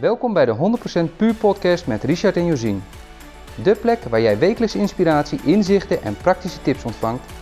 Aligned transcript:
Welkom 0.00 0.32
bij 0.32 0.44
de 0.44 0.78
100% 1.12 1.16
Puur 1.16 1.34
Podcast 1.34 1.86
met 1.86 2.04
Richard 2.04 2.36
en 2.36 2.46
Josien. 2.46 2.82
De 3.62 3.74
plek 3.74 4.02
waar 4.02 4.20
jij 4.20 4.38
wekelijks 4.38 4.74
inspiratie, 4.74 5.40
inzichten 5.44 6.02
en 6.02 6.16
praktische 6.16 6.62
tips 6.62 6.84
ontvangt 6.84 7.32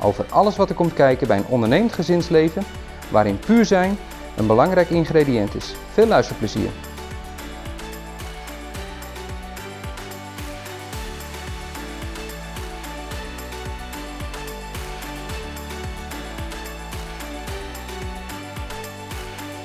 over 0.00 0.24
alles 0.30 0.56
wat 0.56 0.68
er 0.68 0.74
komt 0.74 0.92
kijken 0.92 1.26
bij 1.26 1.36
een 1.36 1.46
ondernemend 1.46 1.92
gezinsleven, 1.92 2.62
waarin 3.10 3.38
puur 3.38 3.64
zijn 3.64 3.96
een 4.36 4.46
belangrijk 4.46 4.90
ingrediënt 4.90 5.54
is. 5.54 5.74
Veel 5.92 6.06
luisterplezier. 6.06 6.70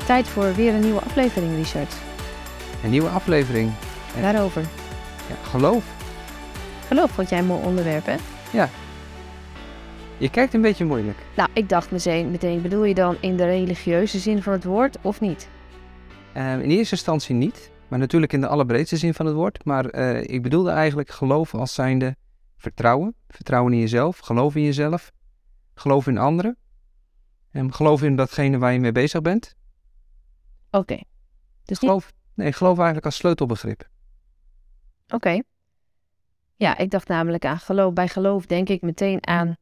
Tijd 0.05 0.27
voor 0.27 0.53
weer 0.53 0.73
een 0.73 0.81
nieuwe 0.81 1.01
aflevering, 1.01 1.55
Richard. 1.55 2.08
Een 2.83 2.89
nieuwe 2.89 3.09
aflevering. 3.09 3.71
Daarover. 4.21 4.61
Ja, 5.29 5.35
geloof. 5.43 5.85
Geloof 6.87 7.11
vond 7.11 7.29
jij 7.29 7.39
een 7.39 7.45
mooi 7.45 7.65
onderwerp, 7.65 8.05
hè? 8.05 8.15
Ja. 8.51 8.69
Je 10.17 10.29
kijkt 10.29 10.53
een 10.53 10.61
beetje 10.61 10.85
moeilijk. 10.85 11.17
Nou, 11.35 11.49
ik 11.53 11.69
dacht 11.69 11.91
meteen, 11.91 12.31
meteen 12.31 12.61
bedoel 12.61 12.83
je 12.83 12.93
dan 12.93 13.17
in 13.19 13.37
de 13.37 13.45
religieuze 13.45 14.19
zin 14.19 14.43
van 14.43 14.53
het 14.53 14.63
woord 14.63 14.97
of 15.01 15.19
niet? 15.19 15.49
Uh, 16.37 16.53
in 16.53 16.69
eerste 16.69 16.95
instantie 16.95 17.35
niet, 17.35 17.71
maar 17.87 17.99
natuurlijk 17.99 18.33
in 18.33 18.41
de 18.41 18.47
allerbreedste 18.47 18.97
zin 18.97 19.13
van 19.13 19.25
het 19.25 19.35
woord. 19.35 19.65
Maar 19.65 19.95
uh, 19.95 20.21
ik 20.21 20.41
bedoelde 20.41 20.69
eigenlijk 20.69 21.09
geloof 21.09 21.55
als 21.55 21.73
zijnde 21.73 22.15
vertrouwen. 22.57 23.15
Vertrouwen 23.27 23.73
in 23.73 23.79
jezelf, 23.79 24.17
geloof 24.17 24.55
in 24.55 24.63
jezelf, 24.63 25.11
geloof 25.73 26.07
in 26.07 26.17
anderen. 26.17 26.57
En 27.51 27.73
geloof 27.73 28.03
in 28.03 28.15
datgene 28.15 28.57
waar 28.57 28.73
je 28.73 28.79
mee 28.79 28.91
bezig 28.91 29.21
bent. 29.21 29.55
Oké. 30.71 30.77
Okay. 30.77 31.03
Dus 31.63 31.77
geloof, 31.77 32.11
nee, 32.39 32.53
geloof 32.53 32.75
eigenlijk 32.75 33.05
als 33.05 33.15
sleutelbegrip. 33.15 33.87
Oké. 35.07 35.41
Ja, 36.55 36.77
ik 36.77 36.89
dacht 36.89 37.07
namelijk 37.07 37.45
aan 37.45 37.59
geloof. 37.59 37.93
Bij 37.93 38.07
geloof 38.07 38.45
denk 38.45 38.69
ik 38.69 38.81
meteen 38.81 39.27
aan 39.27 39.55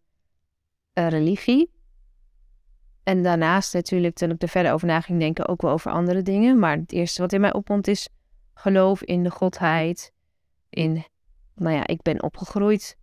religie. 0.94 1.72
En 3.04 3.24
daarnaast 3.24 3.74
natuurlijk, 3.74 4.16
toen 4.16 4.30
ik 4.30 4.42
er 4.42 4.48
verder 4.48 4.74
over 4.74 4.88
na 4.88 5.02
ging 5.02 5.20
denken, 5.20 5.48
ook 5.48 5.62
wel 5.62 5.72
over 5.72 5.92
andere 5.92 6.22
dingen. 6.22 6.60
Maar 6.60 6.78
het 6.78 6.92
eerste 6.92 7.22
wat 7.22 7.34
in 7.34 7.42
mij 7.42 7.54
opkomt 7.54 7.88
is 7.88 8.10
geloof 8.54 9.04
in 9.04 9.24
de 9.24 9.32
godheid. 9.32 10.14
In, 10.70 11.06
nou 11.56 11.76
ja, 11.76 11.88
ik 11.88 12.02
ben 12.02 12.24
opgegroeid 12.24 12.98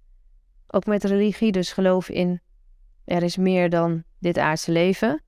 ook 0.66 0.86
met 0.86 1.04
religie. 1.04 1.52
Dus 1.52 1.72
geloof 1.72 2.08
in, 2.08 2.40
er 3.04 3.22
is 3.22 3.36
meer 3.36 3.70
dan 3.70 4.04
dit 4.18 4.38
aardse 4.38 4.72
leven. 4.72 5.22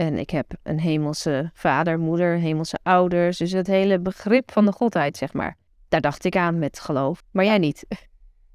En 0.00 0.18
ik 0.18 0.30
heb 0.30 0.52
een 0.62 0.80
hemelse 0.80 1.50
vader, 1.54 1.98
moeder, 1.98 2.38
hemelse 2.38 2.78
ouders. 2.82 3.38
Dus 3.38 3.52
het 3.52 3.66
hele 3.66 4.00
begrip 4.00 4.52
van 4.52 4.64
de 4.64 4.72
godheid, 4.72 5.16
zeg 5.16 5.32
maar. 5.32 5.56
Daar 5.88 6.00
dacht 6.00 6.24
ik 6.24 6.36
aan 6.36 6.58
met 6.58 6.80
geloof. 6.80 7.22
Maar 7.30 7.44
jij 7.44 7.58
niet. 7.58 7.84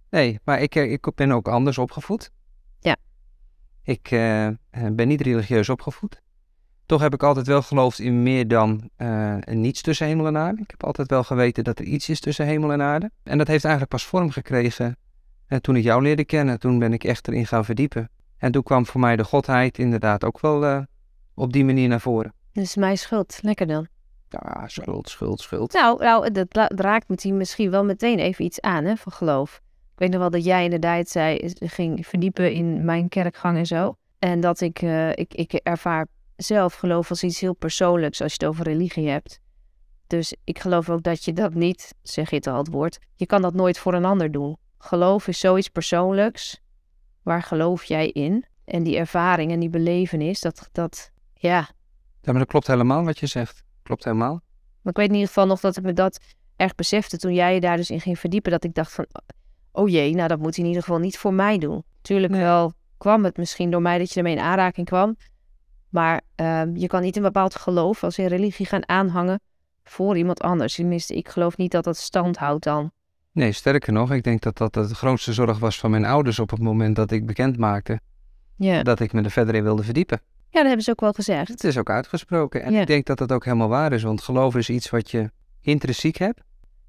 Nee, 0.10 0.40
maar 0.44 0.62
ik, 0.62 0.76
ik 0.76 1.08
ben 1.16 1.32
ook 1.32 1.48
anders 1.48 1.78
opgevoed. 1.78 2.32
Ja. 2.80 2.96
Ik 3.84 4.12
uh, 4.12 4.48
ben 4.92 5.08
niet 5.08 5.22
religieus 5.22 5.70
opgevoed. 5.70 6.22
Toch 6.86 7.02
heb 7.02 7.14
ik 7.14 7.24
altijd 7.24 7.48
wel 7.48 7.62
geloofd 7.62 8.00
in 8.00 8.24
meer 8.24 8.48
dan 8.48 8.90
uh, 8.98 9.36
niets 9.46 9.82
tussen 9.82 10.08
hemel 10.08 10.28
en 10.28 10.38
aarde. 10.38 10.62
Ik 10.62 10.72
heb 10.72 10.84
altijd 10.84 11.10
wel 11.10 11.24
geweten 11.24 11.64
dat 11.64 11.80
er 11.80 11.86
iets 11.86 12.10
is 12.10 12.20
tussen 12.20 12.46
hemel 12.46 12.72
en 12.72 12.82
aarde. 12.82 13.12
En 13.24 13.38
dat 13.38 13.48
heeft 13.48 13.64
eigenlijk 13.64 13.94
pas 13.94 14.06
vorm 14.06 14.32
gekregen 14.32 14.98
uh, 15.48 15.60
toen 15.60 15.76
ik 15.76 15.84
jou 15.84 16.02
leerde 16.02 16.26
kennen. 16.26 16.60
Toen 16.60 16.80
ben 16.80 16.94
ik 16.94 17.04
echt 17.04 17.28
erin 17.28 17.48
gaan 17.48 17.66
verdiepen. 17.66 18.10
En 18.38 18.52
toen 18.52 18.64
kwam 18.64 18.86
voor 18.86 19.02
mij 19.02 19.16
de 19.16 19.24
godheid 19.24 19.78
inderdaad 19.78 20.24
ook 20.24 20.40
wel 20.40 20.86
op 21.36 21.54
die 21.54 21.66
manier 21.66 21.88
naar 21.88 22.02
voren. 22.02 22.34
Dus 22.52 22.76
mijn 22.76 22.98
schuld. 22.98 23.40
Lekker 23.42 23.68
dan. 23.68 23.88
Ja, 24.30 24.68
schuld, 24.68 25.10
schuld, 25.10 25.42
schuld. 25.42 25.74
Nou, 25.74 26.04
nou 26.04 26.32
dat 26.32 26.80
raakt 26.80 27.10
me 27.10 27.34
misschien 27.34 27.72
wel 27.72 27.84
meteen 27.86 28.20
even 28.20 28.46
iets 28.46 28.62
aan, 28.62 28.86
hè, 28.86 28.96
van 28.96 29.12
geloof. 29.12 29.62
Ik 29.94 30.00
weet 30.02 30.10
nog 30.10 30.20
wel 30.20 30.30
dat 30.30 30.44
jij 30.44 30.64
inderdaad 30.64 31.10
zei, 31.10 31.54
ging 31.60 32.08
verdiepen 32.08 32.54
in 32.54 32.86
mijn 32.86 33.10
kerkgang 33.10 33.58
en 33.58 33.66
zo. 33.66 33.96
En 34.20 34.40
dat 34.40 34.62
ik, 34.62 34.82
uh, 34.82 35.10
ik, 35.10 35.34
ik 35.34 35.54
ervaar 35.54 36.08
zelf 36.36 36.74
geloof 36.74 37.10
als 37.10 37.24
iets 37.24 37.40
heel 37.40 37.54
persoonlijks 37.54 38.22
als 38.22 38.32
je 38.32 38.38
het 38.40 38.48
over 38.50 38.66
religie 38.66 39.10
hebt. 39.10 39.40
Dus 40.08 40.36
ik 40.44 40.60
geloof 40.60 40.90
ook 40.90 41.04
dat 41.04 41.26
je 41.26 41.34
dat 41.34 41.54
niet, 41.54 41.94
zeg 42.02 42.30
je 42.30 42.36
het 42.36 42.48
al 42.48 42.58
het 42.58 42.68
woord, 42.68 43.00
je 43.16 43.26
kan 43.26 43.42
dat 43.42 43.54
nooit 43.54 43.78
voor 43.78 43.94
een 43.94 44.06
ander 44.06 44.32
doen. 44.32 44.58
Geloof 44.78 45.28
is 45.28 45.40
zoiets 45.40 45.70
persoonlijks. 45.70 46.62
Waar 47.24 47.44
geloof 47.44 47.84
jij 47.84 48.10
in? 48.10 48.46
En 48.66 48.84
die 48.84 48.98
ervaring 48.98 49.52
en 49.52 49.60
die 49.60 49.70
belevenis, 49.70 50.42
dat, 50.42 50.70
dat 50.72 51.12
ja. 51.46 51.70
Ja, 52.22 52.32
maar 52.32 52.40
dat 52.40 52.48
klopt 52.48 52.68
helemaal 52.68 53.04
wat 53.04 53.20
je 53.20 53.28
zegt. 53.28 53.64
Klopt 53.84 54.04
helemaal. 54.04 54.42
Maar 54.82 54.94
ik 54.94 54.98
weet 54.98 55.08
in 55.08 55.14
ieder 55.14 55.28
geval 55.28 55.46
nog 55.46 55.60
dat 55.60 55.78
ik 55.78 55.84
me 55.84 55.94
dat 55.94 56.20
echt 56.56 56.76
besefte 56.76 57.18
toen 57.18 57.34
jij 57.34 57.54
je 57.54 57.60
daar 57.60 57.78
dus 57.78 57.90
in 57.90 58.02
ging 58.02 58.20
verdiepen. 58.20 58.52
Dat 58.52 58.64
ik 58.64 58.74
dacht 58.74 58.92
van, 58.92 59.06
oh 59.72 59.90
jee, 59.90 60.16
nou 60.16 60.28
dat 60.28 60.40
moet 60.40 60.56
hij 60.56 60.64
in 60.64 60.70
ieder 60.70 60.84
geval 60.84 61.00
niet 61.00 61.18
voor 61.18 61.34
mij 61.34 61.58
doen. 61.58 61.84
Tuurlijk 62.02 62.34
wel 62.34 62.74
kwam 62.98 63.24
het 63.24 63.38
misschien 63.38 63.72
door 63.72 63.82
mij 63.82 63.98
dat 63.98 64.12
je 64.12 64.16
ermee 64.16 64.36
in 64.36 64.42
aanraking 64.42 64.86
kwam. 64.86 65.18
Maar 65.90 66.22
uh, 66.36 66.62
je 66.74 66.88
kan 66.88 67.02
niet 67.02 67.16
een 67.16 67.22
bepaald 67.22 67.56
geloof 67.56 68.04
als 68.04 68.18
in 68.18 68.26
religie 68.26 68.66
gaan 68.66 68.90
aanhangen 68.90 69.40
voor 69.84 70.18
iemand 70.18 70.42
anders. 70.42 70.76
Tenminste, 70.76 71.16
ik 71.16 71.30
geloof 71.30 71.58
niet 71.58 71.72
dat 71.72 71.84
dat 71.84 71.98
stand 71.98 72.38
houdt 72.38 72.64
dan. 72.64 72.92
Nee, 73.32 73.52
sterker 73.52 73.94
nog, 73.94 74.12
ik 74.12 74.24
denk 74.24 74.42
dat 74.42 74.58
dat 74.58 74.74
de 74.74 74.96
grootste 74.96 75.34
zorg 75.34 75.60
was 75.60 75.80
van 75.80 75.92
mijn 75.92 76.06
ouders 76.06 76.40
op 76.40 76.50
het 76.50 76.60
moment 76.60 76.96
dat 76.96 77.12
ik 77.12 77.26
bekend 77.26 77.58
maakte 77.58 78.00
dat 78.84 79.00
ik 79.00 79.14
me 79.14 79.22
er 79.22 79.32
verder 79.32 79.56
in 79.56 79.64
wilde 79.64 79.84
verdiepen. 79.84 80.22
Ja, 80.56 80.62
dat 80.62 80.70
hebben 80.70 80.86
ze 80.86 80.92
ook 80.92 81.00
wel 81.00 81.14
gezegd. 81.14 81.48
Het 81.48 81.64
is 81.64 81.78
ook 81.78 81.90
uitgesproken. 81.90 82.64
En 82.64 82.74
ik 82.74 82.88
denk 82.88 83.06
dat 83.06 83.18
dat 83.18 83.32
ook 83.32 83.46
helemaal 83.46 83.68
waar 83.68 83.94
is. 83.94 84.04
Want 84.04 84.22
geloof 84.22 84.56
is 84.56 84.70
iets 84.70 84.90
wat 84.90 85.12
je 85.12 85.32
intrinsiek 85.62 86.18
hebt. 86.18 86.42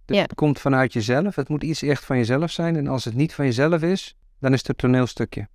Dus 0.05 0.19
het 0.19 0.35
komt 0.35 0.61
vanuit 0.61 0.93
jezelf. 0.93 1.35
Het 1.35 1.49
moet 1.49 1.63
iets 1.63 1.83
echt 1.83 2.05
van 2.05 2.17
jezelf 2.17 2.51
zijn. 2.51 2.77
En 2.77 2.87
als 2.87 3.05
het 3.05 3.15
niet 3.15 3.35
van 3.35 3.45
jezelf 3.45 3.83
is, 3.83 4.17
dan 4.41 4.53
is 4.53 4.59
het 4.59 4.69
een 4.69 4.75
toneelstukje. 4.75 5.49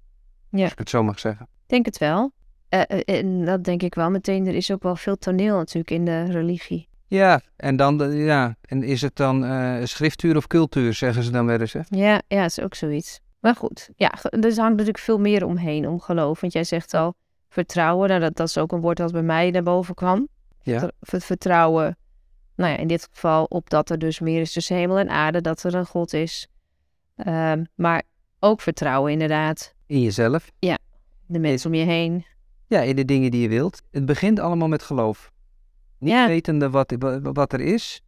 Ja. 0.50 0.64
Als 0.64 0.72
ik 0.72 0.78
het 0.78 0.90
zo 0.90 1.04
mag 1.04 1.20
zeggen. 1.20 1.48
Denk 1.68 1.86
het 1.86 1.98
wel. 1.98 2.32
Uh, 2.70 2.82
en 3.06 3.46
dat 3.46 3.64
denk 3.64 3.84
ik 3.84 3.96
wel 3.96 4.10
meteen. 4.10 4.48
Er 4.48 4.56
is 4.56 4.72
ook 4.72 4.84
wel 4.84 4.96
veel 4.96 5.18
toneel 5.18 5.56
natuurlijk 5.56 5.92
in 5.92 6.06
de 6.06 6.24
religie. 6.24 6.88
Ja, 7.08 7.42
en 7.56 7.76
dan 7.76 8.16
ja, 8.16 8.56
en 8.62 8.84
is 8.84 9.02
het 9.02 9.16
dan 9.16 9.44
uh, 9.44 9.78
schriftuur 9.84 10.38
of 10.38 10.48
cultuur, 10.48 10.94
zeggen 10.94 11.24
ze 11.24 11.32
dan 11.32 11.46
wel 11.46 11.60
eens. 11.60 11.74
Hè? 11.74 11.82
Ja, 11.90 12.22
ja, 12.28 12.44
is 12.46 12.60
ook 12.60 12.76
zoiets. 12.76 13.20
Maar 13.40 13.56
goed, 13.56 13.90
ja, 13.96 14.12
er 14.22 14.42
hangt 14.42 14.58
natuurlijk 14.58 14.98
veel 14.98 15.20
meer 15.20 15.46
omheen 15.46 15.88
om 15.88 16.00
geloof. 16.00 16.42
Want 16.42 16.54
jij 16.54 16.64
zegt 16.64 16.94
al, 16.94 17.16
vertrouwen. 17.52 18.10
Nou, 18.10 18.22
dat, 18.22 18.36
dat 18.36 18.48
is 18.48 18.58
ook 18.58 18.72
een 18.72 18.82
woord 18.82 18.98
dat 18.98 19.12
bij 19.12 19.22
mij 19.22 19.52
naar 19.52 19.64
boven 19.64 19.96
kwam. 19.96 20.28
Ja. 20.62 20.92
vertrouwen, 21.00 21.98
nou 22.56 22.72
ja, 22.72 22.78
in 22.78 22.88
dit 22.88 23.08
geval 23.12 23.44
op 23.44 23.70
dat 23.70 23.90
er 23.90 24.00
dus 24.00 24.20
meer 24.20 24.42
is 24.42 24.54
tussen 24.54 24.76
hemel 24.76 24.98
en 24.98 25.10
aarde, 25.10 25.42
dat 25.42 25.64
er 25.64 25.76
een 25.76 25.86
God 25.86 26.14
is. 26.14 26.48
Um, 27.26 27.68
maar 27.76 28.04
ook 28.40 28.62
vertrouwen 28.62 29.12
inderdaad. 29.12 29.74
In 29.86 30.02
jezelf? 30.02 30.52
Ja, 30.60 30.78
de 31.26 31.40
mensen 31.40 31.70
om 31.70 31.76
je 31.76 31.86
heen. 31.86 32.26
Ja, 32.68 32.82
in 32.82 32.96
de 32.96 33.06
dingen 33.06 33.32
die 33.32 33.42
je 33.42 33.50
wilt. 33.50 33.82
Het 33.92 34.06
begint 34.06 34.40
allemaal 34.40 34.68
met 34.68 34.84
geloof. 34.84 35.32
Niet 35.98 36.12
ja. 36.12 36.28
wetende 36.28 36.70
wat, 36.70 36.96
wat 37.22 37.54
er 37.54 37.60
is, 37.60 38.02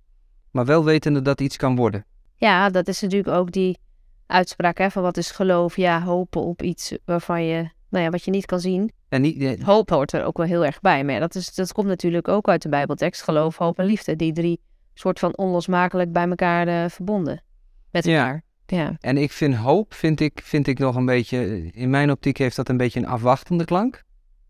maar 0.52 0.66
wel 0.66 0.84
wetende 0.84 1.22
dat 1.22 1.42
iets 1.42 1.58
kan 1.58 1.76
worden. 1.76 2.06
Ja, 2.36 2.70
dat 2.70 2.88
is 2.88 3.02
natuurlijk 3.02 3.36
ook 3.36 3.52
die 3.52 3.78
uitspraak 4.26 4.78
hè, 4.78 4.92
van 4.92 5.02
wat 5.02 5.18
is 5.18 5.32
geloof? 5.32 5.76
Ja, 5.76 6.02
hopen 6.02 6.42
op 6.42 6.62
iets 6.62 6.98
waarvan 7.06 7.44
je 7.44 7.70
nou 7.90 8.04
ja, 8.04 8.10
wat 8.10 8.24
je 8.24 8.32
niet 8.32 8.46
kan 8.46 8.60
zien. 8.60 8.92
En 9.14 9.22
niet, 9.22 9.64
Hoop 9.64 9.90
hoort 9.90 10.12
er 10.12 10.24
ook 10.24 10.38
wel 10.38 10.46
heel 10.46 10.66
erg 10.66 10.82
bij. 10.82 11.04
Maar 11.04 11.20
dat, 11.20 11.36
is, 11.36 11.54
dat 11.56 11.74
komt 11.74 11.88
natuurlijk 11.88 12.28
ook 12.28 12.48
uit 12.48 12.62
de 12.62 12.70
Bijbeltekst. 12.70 13.22
Geloof, 13.22 13.58
hoop 13.58 13.80
en 13.80 13.86
liefde. 13.86 14.16
Die 14.16 14.34
drie 14.34 14.62
soort 14.94 15.20
van 15.20 15.38
onlosmakelijk 15.38 16.12
bij 16.12 16.28
elkaar 16.28 16.68
uh, 16.68 16.90
verbonden. 16.90 17.44
Met 17.92 18.08
elkaar. 18.08 18.44
Ja. 18.66 18.98
En 19.00 19.18
ik 19.18 19.32
vind 19.32 19.56
hoop, 19.56 19.94
vind 19.94 20.20
ik, 20.20 20.42
vind 20.44 20.68
ik 20.68 20.80
nog 20.80 20.96
een 20.96 21.06
beetje... 21.06 21.70
In 21.72 21.90
mijn 21.90 22.12
optiek 22.12 22.38
heeft 22.38 22.56
dat 22.56 22.70
een 22.70 22.78
beetje 22.78 23.00
een 23.00 23.08
afwachtende 23.08 23.66
klank. 23.66 24.04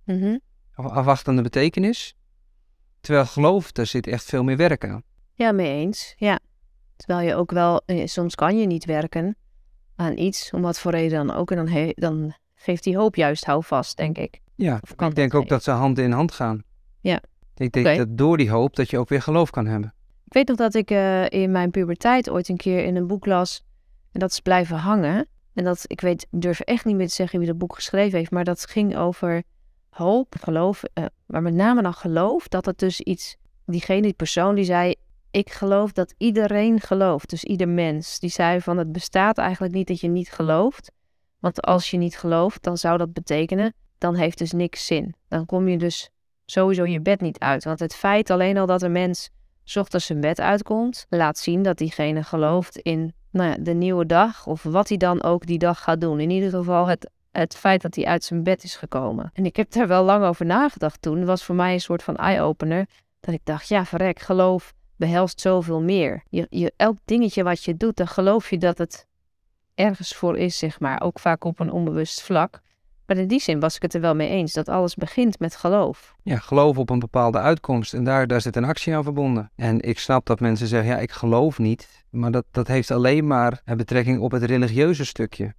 Mm 0.05 0.39
Afwachtende 0.75 1.41
betekenis. 1.41 2.15
Terwijl 3.01 3.25
geloof, 3.25 3.71
daar 3.71 3.85
zit 3.85 4.07
echt 4.07 4.23
veel 4.23 4.43
meer 4.43 4.57
werk 4.57 4.85
aan. 4.85 5.03
Ja, 5.33 5.51
mee 5.51 5.71
eens. 5.71 6.13
Ja. 6.17 6.39
Terwijl 6.95 7.27
je 7.27 7.35
ook 7.35 7.51
wel... 7.51 7.81
Eh, 7.85 8.07
soms 8.07 8.35
kan 8.35 8.57
je 8.57 8.65
niet 8.65 8.85
werken 8.85 9.35
aan 9.95 10.17
iets, 10.17 10.51
om 10.51 10.61
wat 10.61 10.79
voor 10.79 10.91
reden 10.91 11.27
dan 11.27 11.35
ook. 11.35 11.51
En 11.51 11.65
dan, 11.65 11.93
dan 11.95 12.35
geeft 12.55 12.83
die 12.83 12.97
hoop 12.97 13.15
juist 13.15 13.45
houvast, 13.45 13.97
denk 13.97 14.17
ik. 14.17 14.41
Ja, 14.55 14.79
ik 14.97 15.15
denk 15.15 15.33
ook 15.33 15.47
dat 15.47 15.63
ze 15.63 15.71
hand 15.71 15.99
in 15.99 16.11
hand 16.11 16.31
gaan. 16.31 16.63
Ja. 16.99 17.21
Ik 17.55 17.71
denk 17.71 17.97
dat 17.97 18.17
door 18.17 18.37
die 18.37 18.49
hoop 18.49 18.75
dat 18.75 18.89
je 18.89 18.97
ook 18.97 19.09
weer 19.09 19.21
geloof 19.21 19.49
kan 19.49 19.65
hebben. 19.65 19.93
Ik 20.25 20.33
weet 20.33 20.47
nog 20.47 20.57
dat 20.57 20.73
ik 20.73 20.91
uh, 20.91 21.29
in 21.29 21.51
mijn 21.51 21.71
puberteit 21.71 22.29
ooit 22.29 22.49
een 22.49 22.57
keer 22.57 22.85
in 22.85 22.95
een 22.95 23.07
boek 23.07 23.25
las 23.25 23.63
en 24.11 24.19
dat 24.19 24.31
is 24.31 24.39
blijven 24.39 24.77
hangen. 24.77 25.27
En 25.53 25.63
dat, 25.63 25.83
ik 25.87 26.01
weet, 26.01 26.27
durf 26.31 26.59
echt 26.59 26.85
niet 26.85 26.95
meer 26.95 27.07
te 27.07 27.13
zeggen 27.13 27.39
wie 27.39 27.47
dat 27.47 27.57
boek 27.57 27.75
geschreven 27.75 28.17
heeft, 28.17 28.31
maar 28.31 28.43
dat 28.43 28.65
ging 28.65 28.97
over 28.97 29.43
hoop, 29.89 30.35
geloof, 30.39 30.83
uh, 30.93 31.05
maar 31.25 31.41
met 31.41 31.53
name 31.53 31.81
dan 31.81 31.93
geloof, 31.93 32.47
dat 32.47 32.65
het 32.65 32.79
dus 32.79 33.01
iets, 33.01 33.37
diegene, 33.65 34.01
die 34.01 34.13
persoon 34.13 34.55
die 34.55 34.63
zei, 34.63 34.95
ik 35.31 35.51
geloof 35.51 35.91
dat 35.91 36.13
iedereen 36.17 36.79
gelooft, 36.79 37.29
dus 37.29 37.43
ieder 37.43 37.69
mens. 37.69 38.19
Die 38.19 38.29
zei 38.29 38.61
van, 38.61 38.77
het 38.77 38.91
bestaat 38.91 39.37
eigenlijk 39.37 39.73
niet 39.73 39.87
dat 39.87 39.99
je 39.99 40.07
niet 40.07 40.31
gelooft, 40.31 40.91
want 41.39 41.61
als 41.61 41.91
je 41.91 41.97
niet 41.97 42.17
gelooft, 42.17 42.63
dan 42.63 42.77
zou 42.77 42.97
dat 42.97 43.13
betekenen, 43.13 43.73
dan 44.03 44.15
heeft 44.15 44.37
dus 44.37 44.51
niks 44.51 44.85
zin. 44.85 45.15
Dan 45.27 45.45
kom 45.45 45.67
je 45.67 45.77
dus 45.77 46.09
sowieso 46.45 46.85
je 46.85 47.01
bed 47.01 47.21
niet 47.21 47.39
uit. 47.39 47.63
Want 47.63 47.79
het 47.79 47.95
feit 47.95 48.29
alleen 48.29 48.57
al 48.57 48.65
dat 48.65 48.81
een 48.81 48.91
mens 48.91 49.29
's 49.63 49.75
ochtends 49.75 50.05
zijn 50.05 50.21
bed 50.21 50.39
uitkomt, 50.39 51.05
laat 51.09 51.37
zien 51.37 51.63
dat 51.63 51.77
diegene 51.77 52.23
gelooft 52.23 52.77
in 52.77 53.13
nou 53.31 53.49
ja, 53.49 53.55
de 53.59 53.73
nieuwe 53.73 54.05
dag 54.05 54.47
of 54.47 54.63
wat 54.63 54.87
hij 54.89 54.97
dan 54.97 55.23
ook 55.23 55.45
die 55.45 55.57
dag 55.57 55.81
gaat 55.81 56.01
doen. 56.01 56.19
In 56.19 56.29
ieder 56.29 56.49
geval 56.49 56.87
het, 56.87 57.09
het 57.31 57.55
feit 57.55 57.81
dat 57.81 57.95
hij 57.95 58.05
uit 58.05 58.23
zijn 58.23 58.43
bed 58.43 58.63
is 58.63 58.75
gekomen. 58.75 59.29
En 59.33 59.45
ik 59.45 59.55
heb 59.55 59.71
daar 59.71 59.87
wel 59.87 60.03
lang 60.03 60.25
over 60.25 60.45
nagedacht 60.45 61.01
toen. 61.01 61.25
Was 61.25 61.43
voor 61.43 61.55
mij 61.55 61.73
een 61.73 61.81
soort 61.81 62.03
van 62.03 62.15
eye-opener. 62.15 62.87
Dat 63.19 63.33
ik 63.33 63.41
dacht, 63.43 63.67
ja 63.67 63.85
verrek, 63.85 64.19
geloof 64.19 64.73
behelst 64.95 65.41
zoveel 65.41 65.81
meer. 65.81 66.23
Je, 66.29 66.47
je, 66.49 66.73
elk 66.75 66.97
dingetje 67.05 67.43
wat 67.43 67.63
je 67.63 67.77
doet, 67.77 67.97
dan 67.97 68.07
geloof 68.07 68.49
je 68.49 68.57
dat 68.57 68.77
het 68.77 69.07
ergens 69.75 70.15
voor 70.15 70.37
is, 70.37 70.57
zeg 70.57 70.79
maar. 70.79 71.01
Ook 71.01 71.19
vaak 71.19 71.43
op 71.43 71.59
een 71.59 71.71
onbewust 71.71 72.21
vlak. 72.21 72.61
Maar 73.05 73.17
in 73.17 73.27
die 73.27 73.39
zin 73.41 73.59
was 73.59 73.75
ik 73.75 73.81
het 73.81 73.93
er 73.93 74.01
wel 74.01 74.15
mee 74.15 74.29
eens 74.29 74.53
dat 74.53 74.69
alles 74.69 74.95
begint 74.95 75.39
met 75.39 75.55
geloof. 75.55 76.15
Ja, 76.23 76.37
geloof 76.37 76.77
op 76.77 76.89
een 76.89 76.99
bepaalde 76.99 77.37
uitkomst 77.37 77.93
en 77.93 78.03
daar, 78.03 78.27
daar 78.27 78.41
zit 78.41 78.55
een 78.55 78.63
actie 78.65 78.95
aan 78.95 79.03
verbonden. 79.03 79.51
En 79.55 79.81
ik 79.81 79.99
snap 79.99 80.25
dat 80.25 80.39
mensen 80.39 80.67
zeggen, 80.67 80.89
ja, 80.91 80.97
ik 80.97 81.11
geloof 81.11 81.59
niet. 81.59 82.03
Maar 82.09 82.31
dat, 82.31 82.45
dat 82.51 82.67
heeft 82.67 82.91
alleen 82.91 83.27
maar 83.27 83.61
betrekking 83.75 84.19
op 84.19 84.31
het 84.31 84.43
religieuze 84.43 85.05
stukje. 85.05 85.53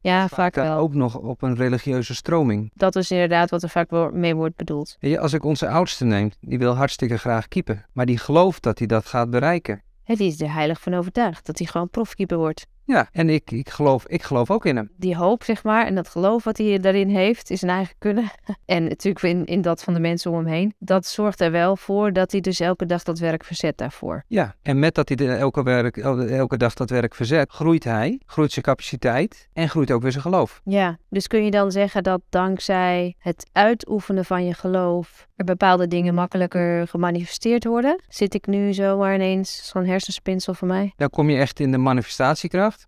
Ja, 0.00 0.28
vaak 0.28 0.54
Dan 0.54 0.64
wel. 0.64 0.78
ook 0.78 0.94
nog 0.94 1.16
op 1.18 1.42
een 1.42 1.54
religieuze 1.54 2.14
stroming. 2.14 2.70
Dat 2.74 2.96
is 2.96 3.10
inderdaad 3.10 3.50
wat 3.50 3.62
er 3.62 3.68
vaak 3.68 4.12
mee 4.12 4.34
wordt 4.34 4.56
bedoeld. 4.56 4.96
Als 5.18 5.32
ik 5.32 5.44
onze 5.44 5.68
oudste 5.68 6.04
neem, 6.04 6.30
die 6.40 6.58
wil 6.58 6.74
hartstikke 6.74 7.18
graag 7.18 7.48
keepen. 7.48 7.84
Maar 7.92 8.06
die 8.06 8.18
gelooft 8.18 8.62
dat 8.62 8.78
hij 8.78 8.86
dat 8.86 9.06
gaat 9.06 9.30
bereiken. 9.30 9.82
Die 10.04 10.26
is 10.28 10.40
er 10.40 10.52
heilig 10.52 10.80
van 10.80 10.94
overtuigd 10.94 11.46
dat 11.46 11.58
hij 11.58 11.66
gewoon 11.66 11.90
profkeeper 11.90 12.36
wordt. 12.36 12.66
Ja, 12.86 13.08
en 13.12 13.28
ik, 13.30 13.50
ik, 13.50 13.68
geloof, 13.68 14.06
ik 14.06 14.22
geloof 14.22 14.50
ook 14.50 14.64
in 14.66 14.76
hem. 14.76 14.90
Die 14.96 15.16
hoop, 15.16 15.42
zeg 15.42 15.62
maar, 15.62 15.86
en 15.86 15.94
dat 15.94 16.08
geloof 16.08 16.44
wat 16.44 16.58
hij 16.58 16.78
daarin 16.78 17.08
heeft, 17.08 17.50
is 17.50 17.58
zijn 17.60 17.70
eigen 17.70 17.94
kunnen. 17.98 18.24
En 18.64 18.82
natuurlijk 18.84 19.24
in, 19.24 19.44
in 19.44 19.62
dat 19.62 19.82
van 19.82 19.94
de 19.94 20.00
mensen 20.00 20.30
om 20.30 20.36
hem 20.36 20.46
heen. 20.46 20.74
Dat 20.78 21.06
zorgt 21.06 21.40
er 21.40 21.50
wel 21.50 21.76
voor 21.76 22.12
dat 22.12 22.32
hij 22.32 22.40
dus 22.40 22.60
elke 22.60 22.86
dag 22.86 23.02
dat 23.02 23.18
werk 23.18 23.44
verzet 23.44 23.78
daarvoor. 23.78 24.24
Ja, 24.28 24.54
en 24.62 24.78
met 24.78 24.94
dat 24.94 25.08
hij 25.08 25.28
elke, 25.38 25.62
werk, 25.62 25.96
el- 25.96 26.20
elke 26.20 26.56
dag 26.56 26.74
dat 26.74 26.90
werk 26.90 27.14
verzet, 27.14 27.50
groeit 27.50 27.84
hij, 27.84 28.20
groeit 28.26 28.52
zijn 28.52 28.64
capaciteit 28.64 29.48
en 29.52 29.68
groeit 29.68 29.90
ook 29.90 30.02
weer 30.02 30.10
zijn 30.10 30.22
geloof. 30.22 30.60
Ja, 30.64 30.98
dus 31.08 31.26
kun 31.26 31.44
je 31.44 31.50
dan 31.50 31.70
zeggen 31.70 32.02
dat 32.02 32.20
dankzij 32.28 33.14
het 33.18 33.48
uitoefenen 33.52 34.24
van 34.24 34.44
je 34.44 34.54
geloof 34.54 35.28
er 35.36 35.44
bepaalde 35.44 35.88
dingen 35.88 36.14
makkelijker 36.14 36.88
gemanifesteerd 36.88 37.64
worden? 37.64 38.00
Zit 38.08 38.34
ik 38.34 38.46
nu 38.46 38.72
zomaar 38.72 39.14
ineens 39.14 39.68
zo'n 39.68 39.86
hersenspinsel 39.86 40.54
voor 40.54 40.68
mij? 40.68 40.92
Dan 40.96 41.10
kom 41.10 41.30
je 41.30 41.38
echt 41.38 41.60
in 41.60 41.70
de 41.70 41.78
manifestatiekracht. 41.78 42.86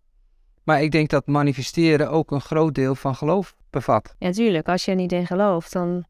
Maar 0.62 0.82
ik 0.82 0.90
denk 0.90 1.10
dat 1.10 1.26
manifesteren 1.26 2.10
ook 2.10 2.31
een 2.31 2.40
groot 2.40 2.75
deel 2.75 2.94
van 2.94 3.14
geloof 3.14 3.56
bevat. 3.70 4.14
Ja, 4.19 4.31
tuurlijk. 4.31 4.69
Als 4.69 4.84
je 4.84 4.90
er 4.90 4.96
niet 4.96 5.12
in 5.12 5.26
gelooft, 5.26 5.72
dan... 5.72 6.04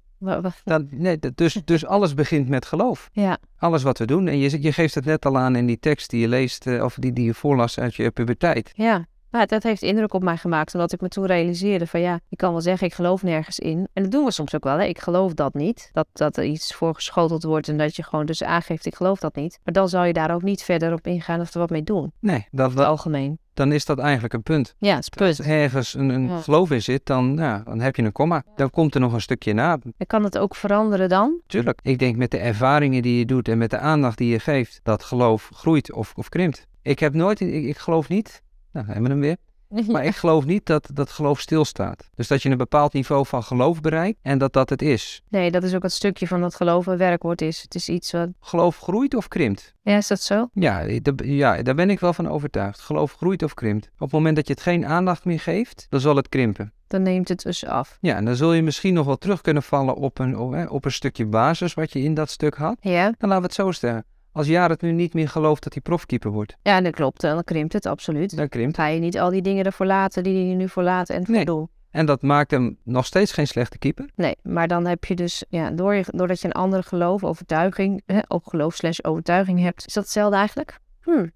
Dan, 0.64 0.88
nee, 0.90 1.18
dus, 1.34 1.60
dus 1.64 1.86
alles 1.86 2.14
begint 2.14 2.48
met 2.48 2.66
geloof. 2.66 3.08
Ja, 3.12 3.38
Alles 3.58 3.82
wat 3.82 3.98
we 3.98 4.04
doen. 4.04 4.28
En 4.28 4.38
je, 4.38 4.62
je 4.62 4.72
geeft 4.72 4.94
het 4.94 5.04
net 5.04 5.26
al 5.26 5.38
aan 5.38 5.56
in 5.56 5.66
die 5.66 5.78
tekst 5.78 6.10
die 6.10 6.20
je 6.20 6.28
leest, 6.28 6.66
eh, 6.66 6.84
of 6.84 6.94
die, 6.94 7.12
die 7.12 7.24
je 7.24 7.34
voorlas 7.34 7.78
uit 7.78 7.94
je 7.94 8.10
puberteit. 8.10 8.72
ja. 8.74 9.06
Maar 9.36 9.46
dat 9.46 9.62
heeft 9.62 9.82
indruk 9.82 10.14
op 10.14 10.22
mij 10.22 10.36
gemaakt, 10.36 10.74
omdat 10.74 10.92
ik 10.92 11.00
me 11.00 11.08
toen 11.08 11.26
realiseerde 11.26 11.86
van 11.86 12.00
ja, 12.00 12.20
je 12.28 12.36
kan 12.36 12.52
wel 12.52 12.60
zeggen 12.60 12.86
ik 12.86 12.94
geloof 12.94 13.22
nergens 13.22 13.58
in. 13.58 13.88
En 13.92 14.02
dat 14.02 14.12
doen 14.12 14.24
we 14.24 14.30
soms 14.30 14.54
ook 14.54 14.64
wel, 14.64 14.78
hè. 14.78 14.84
ik 14.84 14.98
geloof 14.98 15.34
dat 15.34 15.54
niet. 15.54 15.88
Dat, 15.92 16.06
dat 16.12 16.36
er 16.36 16.44
iets 16.44 16.74
voorgeschoteld 16.74 17.42
wordt 17.42 17.68
en 17.68 17.78
dat 17.78 17.96
je 17.96 18.02
gewoon 18.02 18.26
dus 18.26 18.42
aangeeft 18.42 18.86
ik 18.86 18.94
geloof 18.94 19.18
dat 19.18 19.34
niet. 19.34 19.58
Maar 19.64 19.72
dan 19.74 19.88
zou 19.88 20.06
je 20.06 20.12
daar 20.12 20.34
ook 20.34 20.42
niet 20.42 20.62
verder 20.62 20.92
op 20.92 21.06
ingaan 21.06 21.40
of 21.40 21.52
er 21.54 21.58
wat 21.60 21.70
mee 21.70 21.82
doen, 21.82 22.12
Nee, 22.20 22.46
dat, 22.50 22.76
algemeen. 22.76 23.38
dan 23.54 23.72
is 23.72 23.84
dat 23.84 23.98
eigenlijk 23.98 24.34
een 24.34 24.42
punt. 24.42 24.74
Ja, 24.78 24.94
het 24.94 25.08
is 25.12 25.18
Als 25.18 25.36
punt. 25.36 25.48
ergens 25.48 25.94
een, 25.94 26.08
een 26.08 26.28
Ja. 26.28 26.38
geloof 26.40 26.70
in 26.70 26.82
zit, 26.82 27.06
dan, 27.06 27.36
ja, 27.36 27.62
dan 27.64 27.80
heb 27.80 27.96
je 27.96 28.02
een 28.02 28.12
komma. 28.12 28.42
Dan 28.56 28.70
komt 28.70 28.94
er 28.94 29.00
nog 29.00 29.12
een 29.12 29.20
stukje 29.20 29.52
na. 29.52 29.78
En 29.96 30.06
kan 30.06 30.24
het 30.24 30.38
ook 30.38 30.54
veranderen 30.54 31.08
dan? 31.08 31.40
Tuurlijk. 31.46 31.78
Ik 31.82 31.98
denk 31.98 32.16
met 32.16 32.30
de 32.30 32.38
ervaringen 32.38 33.02
die 33.02 33.18
je 33.18 33.24
doet 33.26 33.48
en 33.48 33.58
met 33.58 33.70
de 33.70 33.78
aandacht 33.78 34.18
die 34.18 34.28
je 34.30 34.38
geeft, 34.38 34.80
dat 34.82 35.04
geloof 35.04 35.50
groeit 35.54 35.92
of, 35.92 36.12
of 36.16 36.28
krimpt. 36.28 36.66
Ik 36.82 36.98
heb 36.98 37.14
nooit, 37.14 37.40
ik, 37.40 37.64
ik 37.64 37.78
geloof 37.78 38.08
niet, 38.08 38.42
nou 38.76 38.87
hebben 38.93 39.05
we 39.05 39.11
hem 39.11 39.20
weer, 39.20 39.37
maar 39.93 40.05
ik 40.05 40.17
geloof 40.17 40.44
niet 40.44 40.67
dat 40.67 40.90
dat 40.94 41.11
geloof 41.11 41.40
stilstaat. 41.40 42.08
Dus 42.14 42.28
dat 42.28 42.43
je 42.43 42.50
een 42.50 42.56
bepaald 42.56 42.93
niveau 42.93 43.26
van 43.26 43.43
geloof 43.43 43.81
bereikt 43.81 44.19
en 44.23 44.38
dat 44.38 44.52
dat 44.52 44.70
het 44.70 44.82
is. 44.82 45.23
Nee, 45.28 45.50
dat 45.50 45.62
is 45.62 45.75
ook 45.75 45.82
het 45.82 45.93
stukje 45.93 46.26
van 46.26 46.40
dat 46.40 46.55
geloof 46.55 46.87
een 46.87 46.96
werkwoord 46.96 47.40
is. 47.43 47.62
Het 47.62 47.75
is 47.75 47.88
iets 47.88 48.12
wat... 48.12 48.28
Geloof 48.40 48.78
groeit 48.78 49.14
of 49.14 49.28
krimpt. 49.28 49.75
Ja, 49.82 49.96
is 49.96 50.06
dat 50.06 50.20
zo? 50.20 50.49
Ja, 50.52 51.00
daar- 51.02 51.26
ja, 51.26 51.62
daar 51.62 51.75
ben 51.75 51.90
ik 51.90 52.00
wel 52.00 52.12
van 52.12 52.28
overtuigd. 52.28 52.81
Geloof 52.81 53.12
groeit 53.12 53.43
of 53.43 53.55
krimpt. 53.55 53.87
Op 53.94 54.00
het 54.00 54.12
moment 54.12 54.37
dat 54.37 54.46
je 54.46 54.52
het 54.52 54.62
geen 54.62 54.87
aandacht 54.87 55.25
meer 55.25 55.40
geeft, 55.40 55.87
dan 55.88 56.00
zal 56.00 56.17
het 56.17 56.28
krimpen. 56.28 56.73
Dan 56.87 57.02
neemt 57.02 57.28
het 57.28 57.43
dus 57.43 57.64
af. 57.67 57.99
Ja, 58.00 58.17
en 58.17 58.25
dan 58.25 58.37
zul 58.37 58.52
je 58.52 58.62
misschien 58.62 58.94
nog 58.94 59.06
wel 59.06 59.17
terug 59.19 59.40
kunnen 59.40 59.62
vallen 59.62 59.94
op 59.94 60.19
een, 60.19 60.38
op, 60.38 60.52
hè, 60.52 60.64
op 60.64 60.84
een 60.84 60.93
stukje 60.93 61.26
basis 61.26 61.75
wat 61.75 61.93
je 61.93 61.99
in 62.02 62.14
dat 62.14 62.31
stuk 62.31 62.55
had. 62.55 62.76
Ja? 62.81 63.05
Dan 63.05 63.28
laten 63.28 63.37
we 63.37 63.43
het 63.43 63.55
zo 63.55 63.70
stellen. 63.70 64.05
Als 64.36 64.46
Jaar 64.46 64.70
het 64.70 64.80
nu 64.80 64.92
niet 64.92 65.14
meer 65.14 65.28
gelooft 65.28 65.62
dat 65.62 65.72
hij 65.72 65.82
profkeeper 65.82 66.30
wordt, 66.30 66.56
Ja, 66.62 66.80
dat 66.80 66.94
klopt. 66.94 67.20
Dan 67.20 67.44
krimpt 67.44 67.72
het, 67.72 67.86
absoluut. 67.86 68.36
dan 68.36 68.48
krimpt. 68.48 68.76
Ga 68.76 68.86
je 68.86 69.00
niet 69.00 69.18
al 69.18 69.30
die 69.30 69.42
dingen 69.42 69.64
ervoor 69.64 69.86
laten 69.86 70.22
die 70.22 70.48
je 70.48 70.54
nu 70.54 70.68
voor 70.68 70.82
laten 70.82 71.14
en 71.14 71.26
voor 71.26 71.34
Nee. 71.34 71.66
En 71.90 72.06
dat 72.06 72.22
maakt 72.22 72.50
hem 72.50 72.78
nog 72.84 73.06
steeds 73.06 73.32
geen 73.32 73.46
slechte 73.46 73.78
keeper. 73.78 74.10
Nee, 74.14 74.36
maar 74.42 74.68
dan 74.68 74.86
heb 74.86 75.04
je 75.04 75.14
dus, 75.14 75.44
ja, 75.48 75.70
door 75.70 75.94
je, 75.94 76.04
doordat 76.06 76.40
je 76.40 76.46
een 76.46 76.52
andere 76.52 76.82
geloof, 76.82 77.24
overtuiging, 77.24 78.02
hè, 78.06 78.18
ook 78.28 78.48
geloof 78.48 78.74
slash 78.74 78.98
overtuiging 79.02 79.60
hebt. 79.60 79.86
Is 79.86 79.92
dat 79.92 80.02
hetzelfde 80.02 80.36
eigenlijk? 80.36 80.78
Hm, 81.00 81.26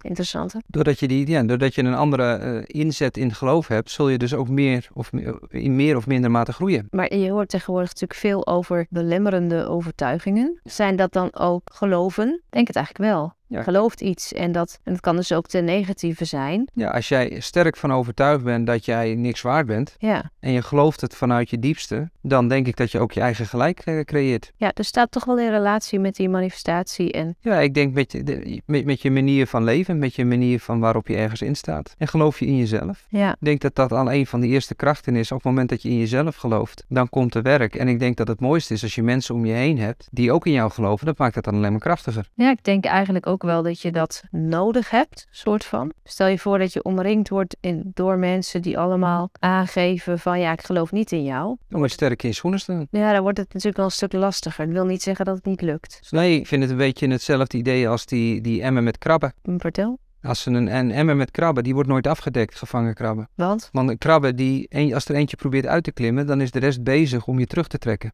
interessant. 0.00 0.52
hè? 0.52 0.58
Doordat 0.66 0.98
je, 0.98 1.08
die, 1.08 1.28
ja, 1.28 1.42
doordat 1.42 1.74
je 1.74 1.82
een 1.82 1.94
andere 1.94 2.34
eh, 2.34 2.62
inzet 2.66 3.16
in 3.16 3.34
geloof 3.34 3.68
hebt, 3.68 3.90
zul 3.90 4.08
je 4.08 4.18
dus 4.18 4.34
ook 4.34 4.48
meer 4.48 4.88
of, 4.92 5.10
in 5.48 5.76
meer 5.76 5.96
of 5.96 6.06
minder 6.06 6.30
mate 6.30 6.52
groeien. 6.52 6.88
Maar 6.90 7.14
je 7.14 7.30
hoort 7.30 7.48
tegenwoordig 7.48 7.88
natuurlijk 7.88 8.20
veel 8.20 8.46
over 8.46 8.86
belemmerende 8.90 9.66
overtuigingen. 9.66 10.60
Zijn 10.64 10.96
dat 10.96 11.12
dan 11.12 11.34
ook 11.34 11.70
geloven? 11.72 12.28
Ik 12.28 12.52
denk 12.52 12.66
het 12.66 12.76
eigenlijk 12.76 13.10
wel. 13.10 13.34
Ja. 13.48 13.58
Je 13.58 13.64
gelooft 13.64 14.00
iets 14.00 14.32
en 14.32 14.52
dat, 14.52 14.78
en 14.84 14.92
dat 14.92 15.00
kan 15.00 15.16
dus 15.16 15.32
ook 15.32 15.46
ten 15.46 15.64
negatieve 15.64 16.24
zijn. 16.24 16.68
Ja, 16.74 16.90
als 16.90 17.08
jij 17.08 17.40
sterk 17.40 17.76
van 17.76 17.92
overtuigd 17.92 18.44
bent 18.44 18.66
dat 18.66 18.84
jij 18.84 19.14
niks 19.14 19.42
waard 19.42 19.66
bent 19.66 19.94
Ja. 19.98 20.30
en 20.40 20.52
je 20.52 20.62
gelooft 20.62 21.00
het 21.00 21.14
vanuit 21.16 21.50
je 21.50 21.58
diepste, 21.58 22.10
dan 22.22 22.48
denk 22.48 22.66
ik 22.66 22.76
dat 22.76 22.90
je 22.92 22.98
ook 22.98 23.12
je 23.12 23.20
eigen 23.20 23.46
gelijk 23.46 23.78
eh, 23.80 24.00
creëert. 24.00 24.52
ja, 24.56 24.70
dus 24.74 24.86
staat 24.86 25.10
toch 25.10 25.24
wel 25.24 25.38
in 25.38 25.50
relatie 25.50 25.98
met 25.98 26.14
die 26.16 26.28
manifestatie 26.28 27.12
en 27.12 27.36
Ja, 27.40 27.58
ik 27.60 27.74
denk 27.74 27.94
met 27.94 28.12
je, 28.12 28.62
met, 28.66 28.84
met 28.84 29.02
je 29.02 29.10
manier 29.10 29.46
van 29.46 29.64
leven, 29.64 29.98
met 29.98 30.14
je 30.14 30.24
manier 30.24 30.60
van 30.60 30.80
waarop 30.80 31.06
je 31.08 31.16
ergens 31.16 31.42
in 31.42 31.54
staat. 31.54 31.94
En 31.98 32.08
geloof 32.08 32.38
je 32.38 32.46
in 32.46 32.56
jezelf. 32.56 33.06
ja, 33.08 33.30
Ik 33.30 33.36
denk 33.38 33.60
dat 33.60 33.74
dat 33.74 33.92
al 33.92 34.12
een 34.12 34.26
van 34.26 34.40
de 34.40 34.46
eerste 34.46 34.74
krachten 34.74 35.16
is. 35.16 35.30
Op 35.30 35.36
het 35.36 35.46
moment 35.46 35.68
dat 35.68 35.82
je 35.82 35.88
in 35.88 35.98
jezelf 35.98 36.36
gelooft, 36.36 36.84
dan 36.88 37.08
komt 37.08 37.34
er 37.34 37.42
werk. 37.42 37.74
En 37.74 37.88
ik 37.88 37.98
denk 37.98 38.16
dat 38.16 38.28
het 38.28 38.40
mooiste 38.40 38.74
is 38.74 38.82
als 38.82 38.94
je 38.94 39.02
mensen 39.02 39.34
om 39.34 39.46
je 39.46 39.52
heen 39.52 39.78
hebt 39.78 40.08
die 40.10 40.32
ook 40.32 40.46
in 40.46 40.52
jou 40.52 40.70
geloven. 40.70 41.06
Dat 41.06 41.18
maakt 41.18 41.34
het 41.34 41.44
dan 41.44 41.54
alleen 41.54 41.70
maar 41.70 41.80
krachtiger. 41.80 42.28
Ja, 42.34 42.50
ik 42.50 42.64
denk 42.64 42.84
eigenlijk 42.84 43.26
ook 43.26 43.35
wel 43.42 43.62
dat 43.62 43.80
je 43.80 43.92
dat 43.92 44.22
nodig 44.30 44.90
hebt, 44.90 45.26
soort 45.30 45.64
van. 45.64 45.92
Stel 46.04 46.26
je 46.26 46.38
voor 46.38 46.58
dat 46.58 46.72
je 46.72 46.82
omringd 46.82 47.28
wordt 47.28 47.56
in, 47.60 47.90
door 47.94 48.18
mensen 48.18 48.62
die 48.62 48.78
allemaal 48.78 49.30
aangeven 49.38 50.18
van 50.18 50.40
ja, 50.40 50.52
ik 50.52 50.62
geloof 50.62 50.92
niet 50.92 51.12
in 51.12 51.24
jou. 51.24 51.56
Dan 51.68 51.78
moet 51.80 51.88
je 51.88 51.94
sterk 51.94 52.22
in 52.22 52.28
je 52.28 52.34
schoenen 52.34 52.60
staan. 52.60 52.86
Ja, 52.90 53.12
dan 53.12 53.22
wordt 53.22 53.38
het 53.38 53.46
natuurlijk 53.46 53.76
wel 53.76 53.84
een 53.84 53.90
stuk 53.90 54.12
lastiger. 54.12 54.64
Dat 54.64 54.74
wil 54.74 54.84
niet 54.84 55.02
zeggen 55.02 55.24
dat 55.24 55.36
het 55.36 55.44
niet 55.44 55.60
lukt. 55.60 55.96
Dus 56.00 56.10
nee, 56.10 56.38
ik 56.38 56.46
vind 56.46 56.62
het 56.62 56.70
een 56.70 56.76
beetje 56.76 57.08
hetzelfde 57.08 57.58
idee 57.58 57.88
als 57.88 58.06
die, 58.06 58.40
die 58.40 58.62
emmer 58.62 58.82
met 58.82 58.98
krabben. 58.98 59.34
Hm, 59.42 59.58
Vertel. 59.58 59.98
Als 60.22 60.42
ze 60.42 60.50
een, 60.50 60.76
een 60.76 60.90
emmer 60.90 61.16
met 61.16 61.30
krabben, 61.30 61.64
die 61.64 61.74
wordt 61.74 61.88
nooit 61.88 62.06
afgedekt, 62.06 62.54
gevangen 62.54 62.94
krabben. 62.94 63.28
Want? 63.34 63.68
Want 63.72 63.90
een 63.90 63.98
krabbe, 63.98 64.34
die, 64.34 64.94
als 64.94 65.04
er 65.04 65.14
eentje 65.14 65.36
probeert 65.36 65.66
uit 65.66 65.84
te 65.84 65.92
klimmen, 65.92 66.26
dan 66.26 66.40
is 66.40 66.50
de 66.50 66.58
rest 66.58 66.82
bezig 66.82 67.26
om 67.26 67.38
je 67.38 67.46
terug 67.46 67.66
te 67.66 67.78
trekken. 67.78 68.12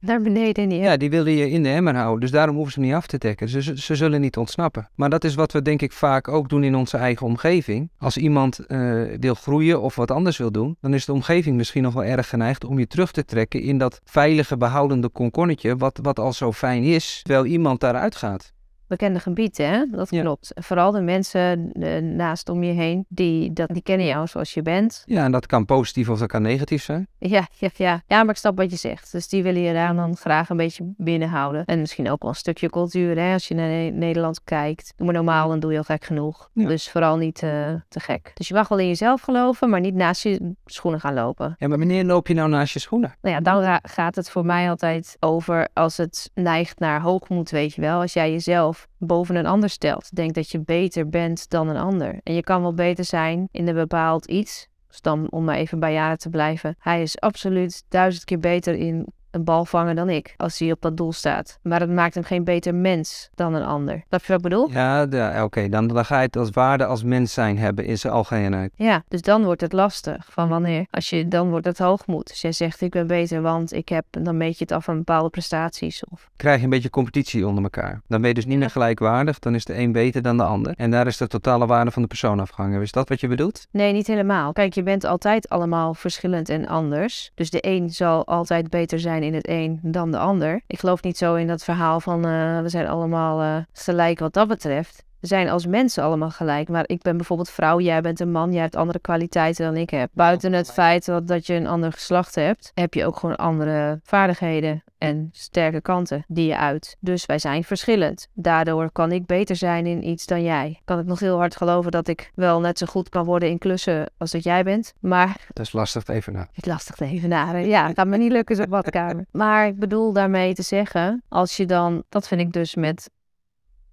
Naar 0.00 0.22
beneden 0.22 0.68
niet. 0.68 0.82
Ja, 0.82 0.96
die 0.96 1.10
willen 1.10 1.32
je 1.32 1.50
in 1.50 1.62
de 1.62 1.68
emmer 1.68 1.94
houden, 1.94 2.20
dus 2.20 2.30
daarom 2.30 2.54
hoeven 2.54 2.72
ze 2.72 2.80
niet 2.80 2.94
af 2.94 3.06
te 3.06 3.18
dekken. 3.18 3.48
Ze, 3.48 3.62
ze, 3.62 3.80
ze 3.80 3.94
zullen 3.94 4.20
niet 4.20 4.36
ontsnappen. 4.36 4.88
Maar 4.94 5.10
dat 5.10 5.24
is 5.24 5.34
wat 5.34 5.52
we 5.52 5.62
denk 5.62 5.82
ik 5.82 5.92
vaak 5.92 6.28
ook 6.28 6.48
doen 6.48 6.64
in 6.64 6.74
onze 6.74 6.96
eigen 6.96 7.26
omgeving. 7.26 7.90
Als 7.98 8.16
iemand 8.16 8.58
eh, 8.58 9.02
wil 9.20 9.34
groeien 9.34 9.80
of 9.80 9.94
wat 9.94 10.10
anders 10.10 10.36
wil 10.36 10.52
doen, 10.52 10.76
dan 10.80 10.94
is 10.94 11.04
de 11.04 11.12
omgeving 11.12 11.56
misschien 11.56 11.82
nog 11.82 11.94
wel 11.94 12.04
erg 12.04 12.28
geneigd 12.28 12.64
om 12.64 12.78
je 12.78 12.86
terug 12.86 13.12
te 13.12 13.24
trekken 13.24 13.60
in 13.62 13.78
dat 13.78 14.00
veilige, 14.04 14.56
behoudende 14.56 15.08
konkonnetje, 15.08 15.76
wat, 15.76 15.98
wat 16.02 16.18
al 16.18 16.32
zo 16.32 16.52
fijn 16.52 16.82
is, 16.82 17.20
terwijl 17.22 17.46
iemand 17.46 17.80
daaruit 17.80 18.16
gaat. 18.16 18.52
Bekende 18.88 19.20
gebieden, 19.20 19.68
hè? 19.68 19.84
Dat 19.90 20.08
klopt. 20.08 20.52
Vooral 20.54 20.90
de 20.90 21.00
mensen 21.00 21.72
eh, 21.72 22.02
naast 22.02 22.48
om 22.48 22.62
je 22.62 22.72
heen, 22.72 23.04
die, 23.08 23.52
dat, 23.52 23.68
die 23.68 23.82
kennen 23.82 24.06
jou 24.06 24.26
zoals 24.26 24.54
je 24.54 24.62
bent. 24.62 25.02
Ja, 25.06 25.24
en 25.24 25.32
dat 25.32 25.46
kan 25.46 25.64
positief 25.64 26.08
of 26.08 26.18
dat 26.18 26.28
kan 26.28 26.42
negatief 26.42 26.82
zijn. 26.82 27.06
Ja, 27.18 27.46
ja, 27.58 27.68
ja. 27.76 28.02
ja, 28.06 28.22
maar 28.22 28.34
ik 28.34 28.40
snap 28.40 28.56
wat 28.56 28.70
je 28.70 28.76
zegt. 28.76 29.12
Dus 29.12 29.28
die 29.28 29.42
willen 29.42 29.62
je 29.62 29.72
daar 29.72 29.94
dan 29.94 30.16
graag 30.16 30.48
een 30.48 30.56
beetje 30.56 30.92
binnenhouden. 30.96 31.64
En 31.64 31.80
misschien 31.80 32.10
ook 32.10 32.22
wel 32.22 32.30
een 32.30 32.36
stukje 32.36 32.70
cultuur, 32.70 33.18
hè? 33.18 33.32
Als 33.32 33.48
je 33.48 33.54
naar 33.54 33.68
Ne- 33.68 33.90
Nederland 33.90 34.44
kijkt. 34.44 34.92
Doe 34.96 35.06
maar 35.06 35.14
normaal, 35.14 35.48
dan 35.48 35.60
doe 35.60 35.72
je 35.72 35.78
al 35.78 35.84
gek 35.84 36.04
genoeg. 36.04 36.50
Ja. 36.52 36.68
Dus 36.68 36.90
vooral 36.90 37.16
niet 37.16 37.42
eh, 37.42 37.50
te 37.88 38.00
gek. 38.00 38.30
Dus 38.34 38.48
je 38.48 38.54
mag 38.54 38.68
wel 38.68 38.78
in 38.78 38.86
jezelf 38.86 39.20
geloven, 39.20 39.70
maar 39.70 39.80
niet 39.80 39.94
naast 39.94 40.22
je 40.22 40.54
schoenen 40.64 41.00
gaan 41.00 41.14
lopen. 41.14 41.54
Ja, 41.58 41.68
maar 41.68 41.78
wanneer 41.78 42.04
loop 42.04 42.26
je 42.26 42.34
nou 42.34 42.48
naast 42.48 42.72
je 42.72 42.78
schoenen? 42.78 43.14
Nou 43.22 43.34
ja, 43.34 43.40
dan 43.40 43.78
gaat 43.82 44.14
het 44.14 44.30
voor 44.30 44.44
mij 44.44 44.68
altijd 44.70 45.16
over 45.20 45.68
als 45.72 45.96
het 45.96 46.30
neigt 46.34 46.78
naar 46.78 47.00
hoogmoed, 47.00 47.50
weet 47.50 47.74
je 47.74 47.80
wel. 47.80 48.00
Als 48.00 48.12
jij 48.12 48.30
jezelf 48.30 48.77
boven 48.98 49.36
een 49.36 49.46
ander 49.46 49.70
stelt. 49.70 50.14
Denk 50.16 50.34
dat 50.34 50.50
je 50.50 50.60
beter 50.60 51.08
bent 51.08 51.50
dan 51.50 51.68
een 51.68 51.76
ander. 51.76 52.20
En 52.22 52.34
je 52.34 52.42
kan 52.42 52.62
wel 52.62 52.74
beter 52.74 53.04
zijn 53.04 53.48
in 53.50 53.68
een 53.68 53.74
bepaald 53.74 54.26
iets. 54.26 54.68
Dus 54.88 55.00
dan 55.00 55.30
om 55.30 55.44
maar 55.44 55.56
even 55.56 55.80
bij 55.80 55.92
jaren 55.92 56.18
te 56.18 56.28
blijven. 56.28 56.76
Hij 56.78 57.02
is 57.02 57.20
absoluut 57.20 57.84
duizend 57.88 58.24
keer 58.24 58.38
beter 58.38 58.74
in 58.74 59.06
een 59.30 59.44
bal 59.44 59.64
vangen 59.64 59.96
dan 59.96 60.08
ik, 60.08 60.34
als 60.36 60.58
hij 60.58 60.72
op 60.72 60.80
dat 60.82 60.96
doel 60.96 61.12
staat. 61.12 61.58
Maar 61.62 61.80
het 61.80 61.90
maakt 61.90 62.14
hem 62.14 62.24
geen 62.24 62.44
beter 62.44 62.74
mens 62.74 63.28
dan 63.34 63.54
een 63.54 63.64
ander. 63.64 64.04
Snap 64.08 64.20
je 64.20 64.26
wat 64.26 64.36
ik 64.36 64.42
bedoel? 64.42 64.70
Ja, 64.70 65.06
de- 65.06 65.40
oké, 65.42 65.68
dan, 65.68 65.86
dan 65.86 66.04
ga 66.04 66.16
je 66.20 66.26
het 66.26 66.36
als 66.36 66.50
waarde 66.50 66.84
als 66.86 67.02
mens 67.02 67.32
zijn 67.32 67.58
hebben 67.58 67.84
in 67.84 67.98
zijn 67.98 68.12
algemeenheid. 68.12 68.72
Ja, 68.76 69.02
dus 69.08 69.20
dan 69.22 69.44
wordt 69.44 69.60
het 69.60 69.72
lastig. 69.72 70.26
Van 70.30 70.48
wanneer? 70.48 70.86
Als 70.90 71.10
je, 71.10 71.28
dan 71.28 71.50
wordt 71.50 71.66
het 71.66 71.78
hoogmoed. 71.78 72.26
Dus 72.28 72.40
jij 72.40 72.52
zegt 72.52 72.80
ik 72.80 72.90
ben 72.90 73.06
beter, 73.06 73.42
want 73.42 73.72
ik 73.72 73.88
heb, 73.88 74.04
dan 74.10 74.36
meet 74.36 74.58
je 74.58 74.64
het 74.64 74.72
af 74.72 74.84
van 74.84 74.96
bepaalde 74.96 75.28
prestaties. 75.28 76.04
Of, 76.10 76.28
Krijg 76.36 76.58
je 76.58 76.64
een 76.64 76.70
beetje 76.70 76.90
competitie 76.90 77.46
onder 77.46 77.62
elkaar. 77.62 78.00
Dan 78.06 78.20
ben 78.20 78.28
je 78.28 78.34
dus 78.34 78.46
niet 78.46 78.58
meer 78.58 78.70
gelijkwaardig, 78.70 79.38
dan 79.38 79.54
is 79.54 79.64
de 79.64 79.78
een 79.78 79.92
beter 79.92 80.22
dan 80.22 80.36
de 80.36 80.42
ander. 80.44 80.74
En 80.76 80.90
daar 80.90 81.06
is 81.06 81.16
de 81.16 81.26
totale 81.26 81.66
waarde 81.66 81.90
van 81.90 82.02
de 82.02 82.08
persoon 82.08 82.40
afgehangen. 82.40 82.82
Is 82.82 82.92
dat 82.92 83.08
wat 83.08 83.20
je 83.20 83.28
bedoelt? 83.28 83.66
nee, 83.70 83.92
niet 83.92 84.06
helemaal. 84.06 84.52
Kijk, 84.52 84.74
je 84.74 84.82
bent 84.82 85.04
altijd 85.04 85.48
allemaal 85.48 85.94
verschillend 85.94 86.48
en 86.48 86.66
anders. 86.66 87.30
Dus 87.34 87.50
de 87.50 87.66
een 87.66 87.90
zal 87.90 88.26
altijd 88.26 88.70
beter 88.70 89.00
zijn 89.00 89.17
in 89.22 89.34
het 89.34 89.48
een 89.48 89.78
dan 89.82 90.10
de 90.10 90.18
ander. 90.18 90.62
Ik 90.66 90.78
geloof 90.78 91.02
niet 91.02 91.18
zo 91.18 91.34
in 91.34 91.46
dat 91.46 91.64
verhaal 91.64 92.00
van 92.00 92.24
eh, 92.24 92.60
we 92.60 92.68
zijn 92.68 92.86
allemaal 92.86 93.40
eh, 93.40 93.64
gelijk 93.72 94.18
wat 94.18 94.32
dat 94.32 94.48
betreft. 94.48 95.04
We 95.20 95.26
zijn 95.26 95.48
als 95.48 95.66
mensen 95.66 96.02
allemaal 96.02 96.30
gelijk, 96.30 96.68
maar 96.68 96.84
ik 96.86 97.02
ben 97.02 97.16
bijvoorbeeld 97.16 97.50
vrouw, 97.50 97.80
jij 97.80 98.00
bent 98.00 98.20
een 98.20 98.30
man, 98.30 98.52
jij 98.52 98.62
hebt 98.62 98.76
andere 98.76 98.98
kwaliteiten 98.98 99.64
dan 99.64 99.76
ik 99.76 99.90
heb. 99.90 100.10
Buiten 100.12 100.52
het 100.52 100.72
feit 100.72 101.04
dat, 101.04 101.26
dat 101.26 101.46
je 101.46 101.54
een 101.54 101.66
ander 101.66 101.92
geslacht 101.92 102.34
hebt, 102.34 102.70
heb 102.74 102.94
je 102.94 103.06
ook 103.06 103.16
gewoon 103.16 103.36
andere 103.36 104.00
vaardigheden 104.02 104.82
en 104.98 105.28
sterke 105.32 105.80
kanten 105.80 106.24
die 106.28 106.46
je 106.46 106.56
uit. 106.56 106.96
Dus 107.00 107.26
wij 107.26 107.38
zijn 107.38 107.64
verschillend. 107.64 108.28
Daardoor 108.32 108.90
kan 108.92 109.12
ik 109.12 109.26
beter 109.26 109.56
zijn 109.56 109.86
in 109.86 110.08
iets 110.08 110.26
dan 110.26 110.42
jij. 110.42 110.80
Kan 110.84 110.98
ik 110.98 111.06
nog 111.06 111.20
heel 111.20 111.36
hard 111.36 111.56
geloven 111.56 111.90
dat 111.90 112.08
ik 112.08 112.30
wel 112.34 112.60
net 112.60 112.78
zo 112.78 112.86
goed 112.86 113.08
kan 113.08 113.24
worden 113.24 113.48
in 113.48 113.58
klussen 113.58 114.10
als 114.16 114.30
dat 114.30 114.42
jij 114.42 114.64
bent, 114.64 114.94
maar 115.00 115.46
Dat 115.52 115.66
is 115.66 115.72
lastig 115.72 116.02
te 116.02 116.12
even 116.12 116.32
na. 116.32 116.48
het 116.52 116.66
lastig 116.66 116.94
te 116.94 117.04
evenaren. 117.04 117.68
Ja, 117.68 117.86
het 117.86 117.96
gaat 117.96 118.06
me 118.06 118.16
niet 118.16 118.32
lukken 118.32 118.56
zo'n 118.56 118.68
badkamer. 118.78 119.26
Maar 119.30 119.66
ik 119.66 119.78
bedoel 119.78 120.12
daarmee 120.12 120.54
te 120.54 120.62
zeggen, 120.62 121.22
als 121.28 121.56
je 121.56 121.66
dan, 121.66 122.02
dat 122.08 122.28
vind 122.28 122.40
ik 122.40 122.52
dus 122.52 122.74
met 122.74 123.10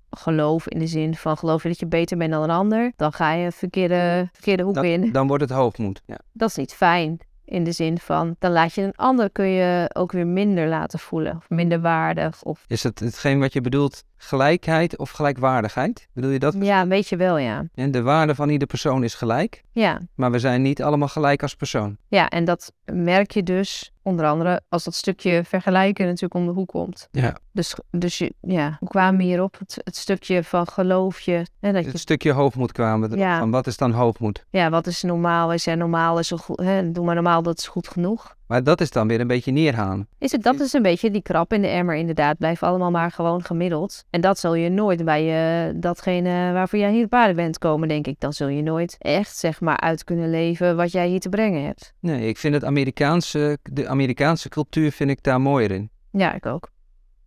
geloof 0.09 0.67
in 0.67 0.79
de 0.79 0.87
zin 0.87 1.15
van 1.15 1.37
geloof 1.37 1.63
je 1.63 1.69
dat 1.69 1.79
je 1.79 1.85
beter 1.87 2.17
bent 2.17 2.31
dan 2.31 2.43
een 2.43 2.49
ander, 2.49 2.91
dan 2.95 3.13
ga 3.13 3.31
je 3.31 3.45
een 3.45 3.51
verkeerde, 3.51 4.29
verkeerde 4.31 4.63
hoek 4.63 4.83
in. 4.83 5.01
Dan, 5.01 5.11
dan 5.11 5.27
wordt 5.27 5.43
het 5.43 5.51
hoogmoed. 5.51 6.01
Ja. 6.05 6.17
Dat 6.31 6.49
is 6.49 6.55
niet 6.55 6.73
fijn. 6.73 7.19
In 7.45 7.63
de 7.63 7.71
zin 7.71 7.97
van, 7.97 8.35
dan 8.39 8.51
laat 8.51 8.73
je 8.73 8.81
een 8.81 8.95
ander 8.95 9.29
kun 9.31 9.47
je 9.47 9.89
ook 9.93 10.11
weer 10.11 10.27
minder 10.27 10.67
laten 10.67 10.99
voelen. 10.99 11.35
Of 11.35 11.49
minder 11.49 11.81
waardig. 11.81 12.43
Of 12.43 12.63
Is 12.67 12.83
het 12.83 12.99
hetgeen 12.99 13.39
wat 13.39 13.53
je 13.53 13.61
bedoelt 13.61 14.03
gelijkheid 14.17 14.97
of 14.97 15.11
gelijkwaardigheid? 15.11 16.07
Bedoel 16.13 16.29
je 16.31 16.39
dat? 16.39 16.55
ja, 16.59 16.87
weet 16.87 17.07
je 17.09 17.15
wel, 17.15 17.37
ja. 17.37 17.65
En 17.73 17.91
de 17.91 18.01
waarde 18.01 18.35
van 18.35 18.49
ieder 18.49 18.67
persoon 18.67 19.03
is 19.03 19.13
gelijk, 19.13 19.63
Ja, 19.71 19.99
maar 20.15 20.31
we 20.31 20.39
zijn 20.39 20.61
niet 20.61 20.81
allemaal 20.83 21.07
gelijk 21.07 21.41
als 21.41 21.55
persoon. 21.55 21.97
ja, 22.07 22.29
en 22.29 22.45
dat 22.45 22.73
merk 22.85 23.31
je 23.31 23.43
dus 23.43 23.91
onder 24.05 24.25
andere 24.25 24.61
als 24.69 24.83
dat 24.83 24.93
stukje 24.93 25.43
vergelijken 25.43 26.05
natuurlijk 26.05 26.33
om 26.33 26.45
de 26.45 26.51
hoek 26.51 26.67
komt. 26.67 27.07
Ja. 27.11 27.37
Dus, 27.51 27.75
dus 27.91 28.17
je, 28.17 28.33
ja, 28.41 28.75
hoe 28.79 28.87
kwamen 28.89 29.17
we 29.17 29.23
hierop? 29.23 29.55
Het, 29.59 29.77
het 29.83 29.95
stukje 29.95 30.43
van 30.43 30.67
geloof 30.67 31.19
je. 31.19 31.45
Hè, 31.59 31.71
dat 31.71 31.83
je 31.83 31.89
Het 31.89 31.99
stukje 31.99 32.31
hoogmoed 32.31 32.71
kwamen 32.71 33.17
Ja. 33.17 33.39
van. 33.39 33.51
Wat 33.51 33.67
is 33.67 33.77
dan 33.77 33.91
hoogmoed? 33.91 34.45
ja, 34.49 34.69
wat 34.69 34.87
is 34.87 35.03
normaal? 35.03 35.53
Is 35.53 35.67
er 35.67 35.77
normaal? 35.77 36.19
Is 36.19 36.31
er 36.31 36.39
goed, 36.39 36.59
hè, 36.59 36.91
doe 36.91 37.05
maar 37.05 37.15
normaal, 37.15 37.43
dat 37.43 37.57
is 37.57 37.67
goed 37.67 37.87
genoeg. 37.87 38.35
Maar 38.47 38.63
dat 38.63 38.81
is 38.81 38.91
dan 38.91 39.07
weer 39.07 39.19
een 39.19 39.27
beetje 39.27 39.51
neerhalen. 39.51 40.07
Is 40.17 40.31
het, 40.31 40.43
dat 40.43 40.59
is 40.59 40.73
een 40.73 40.81
beetje 40.81 41.11
die 41.11 41.21
krap 41.21 41.53
in 41.53 41.61
de 41.61 41.67
emmer 41.67 41.95
inderdaad. 41.95 42.37
Blijf 42.37 42.63
allemaal 42.63 42.91
maar 42.91 43.11
gewoon 43.11 43.43
gemiddeld. 43.43 44.05
En 44.09 44.21
dat 44.21 44.39
zul 44.39 44.55
je 44.55 44.69
nooit 44.69 45.05
bij 45.05 45.23
eh, 45.67 45.73
datgene 45.75 46.53
waarvoor 46.53 46.79
jij 46.79 46.91
hier 46.91 47.05
op 47.05 47.13
aarde 47.13 47.33
bent 47.33 47.57
komen, 47.57 47.87
denk 47.87 48.07
ik. 48.07 48.19
Dan 48.19 48.33
zul 48.33 48.47
je 48.47 48.61
nooit 48.61 48.95
echt, 48.99 49.37
zeg 49.37 49.61
maar, 49.61 49.79
uit 49.79 50.03
kunnen 50.03 50.29
leven 50.29 50.75
wat 50.75 50.91
jij 50.91 51.07
hier 51.07 51.19
te 51.19 51.29
brengen 51.29 51.65
hebt. 51.65 51.93
Nee, 51.99 52.27
ik 52.27 52.37
vind 52.37 52.53
het 52.53 52.63
Amerikaanse, 52.63 53.57
de 53.63 53.87
Amerikaanse 53.87 54.49
cultuur 54.49 54.91
vind 54.91 55.09
ik 55.09 55.23
daar 55.23 55.41
mooier 55.41 55.71
in. 55.71 55.89
Ja, 56.11 56.33
ik 56.33 56.45
ook. 56.45 56.73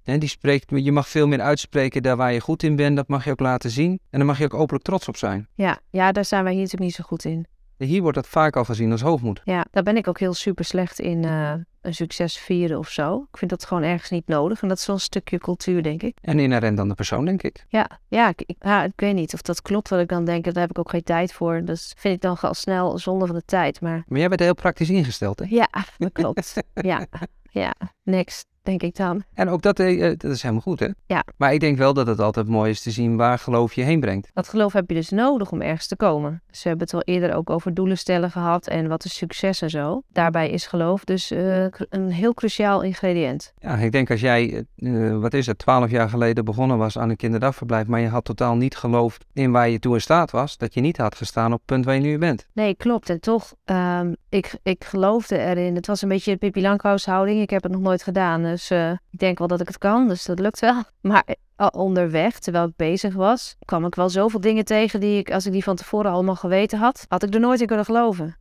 Hè, 0.02 0.18
die 0.18 0.28
spreekt, 0.28 0.70
je 0.74 0.92
mag 0.92 1.08
veel 1.08 1.26
meer 1.26 1.40
uitspreken 1.40 2.02
daar 2.02 2.16
waar 2.16 2.32
je 2.32 2.40
goed 2.40 2.62
in 2.62 2.76
bent. 2.76 2.96
Dat 2.96 3.08
mag 3.08 3.24
je 3.24 3.30
ook 3.30 3.40
laten 3.40 3.70
zien. 3.70 4.00
En 4.10 4.18
daar 4.18 4.26
mag 4.26 4.38
je 4.38 4.44
ook 4.44 4.54
openlijk 4.54 4.84
trots 4.84 5.08
op 5.08 5.16
zijn. 5.16 5.48
Ja, 5.54 5.78
ja, 5.90 6.12
daar 6.12 6.24
zijn 6.24 6.42
wij 6.42 6.52
hier 6.52 6.62
natuurlijk 6.62 6.90
niet 6.90 6.98
zo 6.98 7.04
goed 7.08 7.24
in. 7.24 7.46
Hier 7.78 8.02
wordt 8.02 8.16
dat 8.16 8.26
vaak 8.28 8.56
al 8.56 8.64
gezien 8.64 8.92
als 8.92 9.00
hoogmoed. 9.00 9.40
Ja, 9.44 9.66
daar 9.70 9.82
ben 9.82 9.96
ik 9.96 10.08
ook 10.08 10.18
heel 10.18 10.34
super 10.34 10.64
slecht 10.64 10.98
in 10.98 11.24
eh, 11.24 11.52
een 11.80 11.94
succes 11.94 12.38
vieren 12.38 12.78
of 12.78 12.88
zo. 12.88 13.26
Ik 13.30 13.38
vind 13.38 13.50
dat 13.50 13.64
gewoon 13.64 13.82
ergens 13.82 14.10
niet 14.10 14.26
nodig. 14.26 14.62
En 14.62 14.68
dat 14.68 14.78
is 14.78 14.86
wel 14.86 14.96
een 14.96 15.02
stukje 15.02 15.38
cultuur, 15.38 15.82
denk 15.82 16.02
ik. 16.02 16.18
En 16.20 16.38
inherent 16.38 16.78
aan 16.78 16.88
de 16.88 16.94
persoon, 16.94 17.24
denk 17.24 17.42
ik. 17.42 17.64
Ja, 17.68 18.00
ja, 18.08 18.28
ik, 18.28 18.42
ik, 18.46 18.56
ja, 18.60 18.84
ik 18.84 18.92
weet 18.96 19.14
niet 19.14 19.34
of 19.34 19.42
dat 19.42 19.62
klopt 19.62 19.88
wat 19.88 20.00
ik 20.00 20.08
dan 20.08 20.24
denk. 20.24 20.44
Daar 20.44 20.54
heb 20.62 20.70
ik 20.70 20.78
ook 20.78 20.90
geen 20.90 21.02
tijd 21.02 21.32
voor. 21.32 21.64
Dus 21.64 21.92
vind 21.96 22.14
ik 22.14 22.20
dan 22.20 22.36
al 22.40 22.54
snel 22.54 22.98
zonde 22.98 23.26
van 23.26 23.34
de 23.34 23.44
tijd. 23.44 23.80
Maar 23.80 24.04
Maar 24.06 24.18
jij 24.18 24.28
bent 24.28 24.40
heel 24.40 24.54
praktisch 24.54 24.90
ingesteld, 24.90 25.38
hè? 25.38 25.46
ja, 25.48 25.68
dat 25.98 26.12
klopt. 26.12 26.54
ja, 26.74 27.06
ja, 27.50 27.74
next, 28.02 28.46
denk 28.68 28.82
ik 28.82 28.96
dan. 28.96 29.22
En 29.34 29.48
ook 29.48 29.62
dat, 29.62 29.80
eh, 29.80 30.00
dat 30.00 30.30
is 30.30 30.42
helemaal 30.42 30.62
goed, 30.62 30.80
hè? 30.80 30.88
Ja. 31.06 31.24
Maar 31.36 31.52
ik 31.52 31.60
denk 31.60 31.78
wel 31.78 31.94
dat 31.94 32.06
het 32.06 32.20
altijd 32.20 32.48
mooi 32.48 32.70
is 32.70 32.82
te 32.82 32.90
zien 32.90 33.16
waar 33.16 33.38
geloof 33.38 33.74
je 33.74 33.82
heen 33.82 34.00
brengt. 34.00 34.30
Dat 34.32 34.48
geloof 34.48 34.72
heb 34.72 34.88
je 34.88 34.94
dus 34.94 35.10
nodig 35.10 35.50
om 35.50 35.60
ergens 35.60 35.86
te 35.86 35.96
komen. 35.96 36.42
Dus 36.50 36.62
we 36.62 36.68
hebben 36.68 36.86
het 36.86 36.96
al 36.96 37.14
eerder 37.14 37.34
ook 37.34 37.50
over 37.50 37.74
doelen 37.74 37.98
stellen 37.98 38.30
gehad 38.30 38.66
en 38.66 38.88
wat 38.88 39.04
is 39.04 39.16
succes 39.16 39.62
en 39.62 39.70
zo. 39.70 40.02
Daarbij 40.12 40.50
is 40.50 40.66
geloof 40.66 41.04
dus 41.04 41.30
eh, 41.30 41.64
een 41.88 42.10
heel 42.10 42.34
cruciaal 42.34 42.82
ingrediënt. 42.82 43.52
Ja, 43.58 43.76
ik 43.76 43.92
denk 43.92 44.10
als 44.10 44.20
jij, 44.20 44.64
eh, 44.76 45.16
wat 45.18 45.34
is 45.34 45.46
het, 45.46 45.58
twaalf 45.58 45.90
jaar 45.90 46.08
geleden 46.08 46.44
begonnen 46.44 46.78
was 46.78 46.98
aan 46.98 47.10
een 47.10 47.16
kinderdagverblijf, 47.16 47.86
maar 47.86 48.00
je 48.00 48.08
had 48.08 48.24
totaal 48.24 48.56
niet 48.56 48.76
geloofd 48.76 49.24
in 49.32 49.50
waar 49.50 49.68
je 49.68 49.78
toe 49.78 49.94
in 49.94 50.00
staat 50.00 50.30
was, 50.30 50.56
dat 50.56 50.74
je 50.74 50.80
niet 50.80 50.96
had 50.96 51.14
gestaan 51.14 51.52
op 51.52 51.58
het 51.58 51.66
punt 51.66 51.84
waar 51.84 51.94
je 51.94 52.00
nu 52.00 52.18
bent. 52.18 52.46
Nee, 52.52 52.74
klopt. 52.74 53.10
En 53.10 53.20
toch, 53.20 53.54
ehm, 53.64 54.12
ik, 54.28 54.54
ik 54.62 54.84
geloofde 54.84 55.38
erin. 55.38 55.74
Het 55.74 55.86
was 55.86 56.02
een 56.02 56.08
beetje 56.08 56.32
de 56.32 56.38
Pippi 56.38 56.60
Langkous 56.60 57.06
houding. 57.06 57.40
Ik 57.40 57.50
heb 57.50 57.62
het 57.62 57.72
nog 57.72 57.80
nooit 57.80 58.02
gedaan, 58.02 58.57
dus 58.58 58.70
eh, 58.70 58.90
ik 58.90 59.18
denk 59.18 59.38
wel 59.38 59.46
dat 59.46 59.60
ik 59.60 59.66
het 59.66 59.78
kan. 59.78 60.08
Dus 60.08 60.24
dat 60.24 60.38
lukt 60.38 60.60
wel. 60.60 60.82
Maar 61.00 61.24
eh, 61.56 61.66
onderweg, 61.70 62.38
terwijl 62.38 62.66
ik 62.66 62.76
bezig 62.76 63.14
was, 63.14 63.56
kwam 63.64 63.84
ik 63.84 63.94
wel 63.94 64.08
zoveel 64.08 64.40
dingen 64.40 64.64
tegen 64.64 65.00
die 65.00 65.18
ik, 65.18 65.32
als 65.32 65.46
ik 65.46 65.52
die 65.52 65.62
van 65.62 65.76
tevoren 65.76 66.10
allemaal 66.10 66.36
geweten 66.36 66.78
had, 66.78 67.04
had 67.08 67.22
ik 67.22 67.34
er 67.34 67.40
nooit 67.40 67.60
in 67.60 67.66
kunnen 67.66 67.84
geloven. 67.84 68.36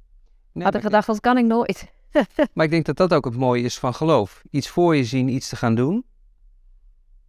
Nee, 0.51 0.63
Had 0.63 0.75
ik 0.75 0.81
gedacht, 0.81 1.07
dat 1.07 1.19
kan 1.19 1.37
ik 1.37 1.45
nooit. 1.45 1.91
maar 2.53 2.65
ik 2.65 2.71
denk 2.71 2.85
dat 2.85 2.97
dat 2.97 3.13
ook 3.13 3.25
het 3.25 3.35
mooie 3.35 3.63
is 3.63 3.79
van 3.79 3.93
geloof. 3.93 4.41
Iets 4.49 4.67
voor 4.67 4.95
je 4.95 5.03
zien, 5.03 5.27
iets 5.27 5.49
te 5.49 5.55
gaan 5.55 5.75
doen. 5.75 6.05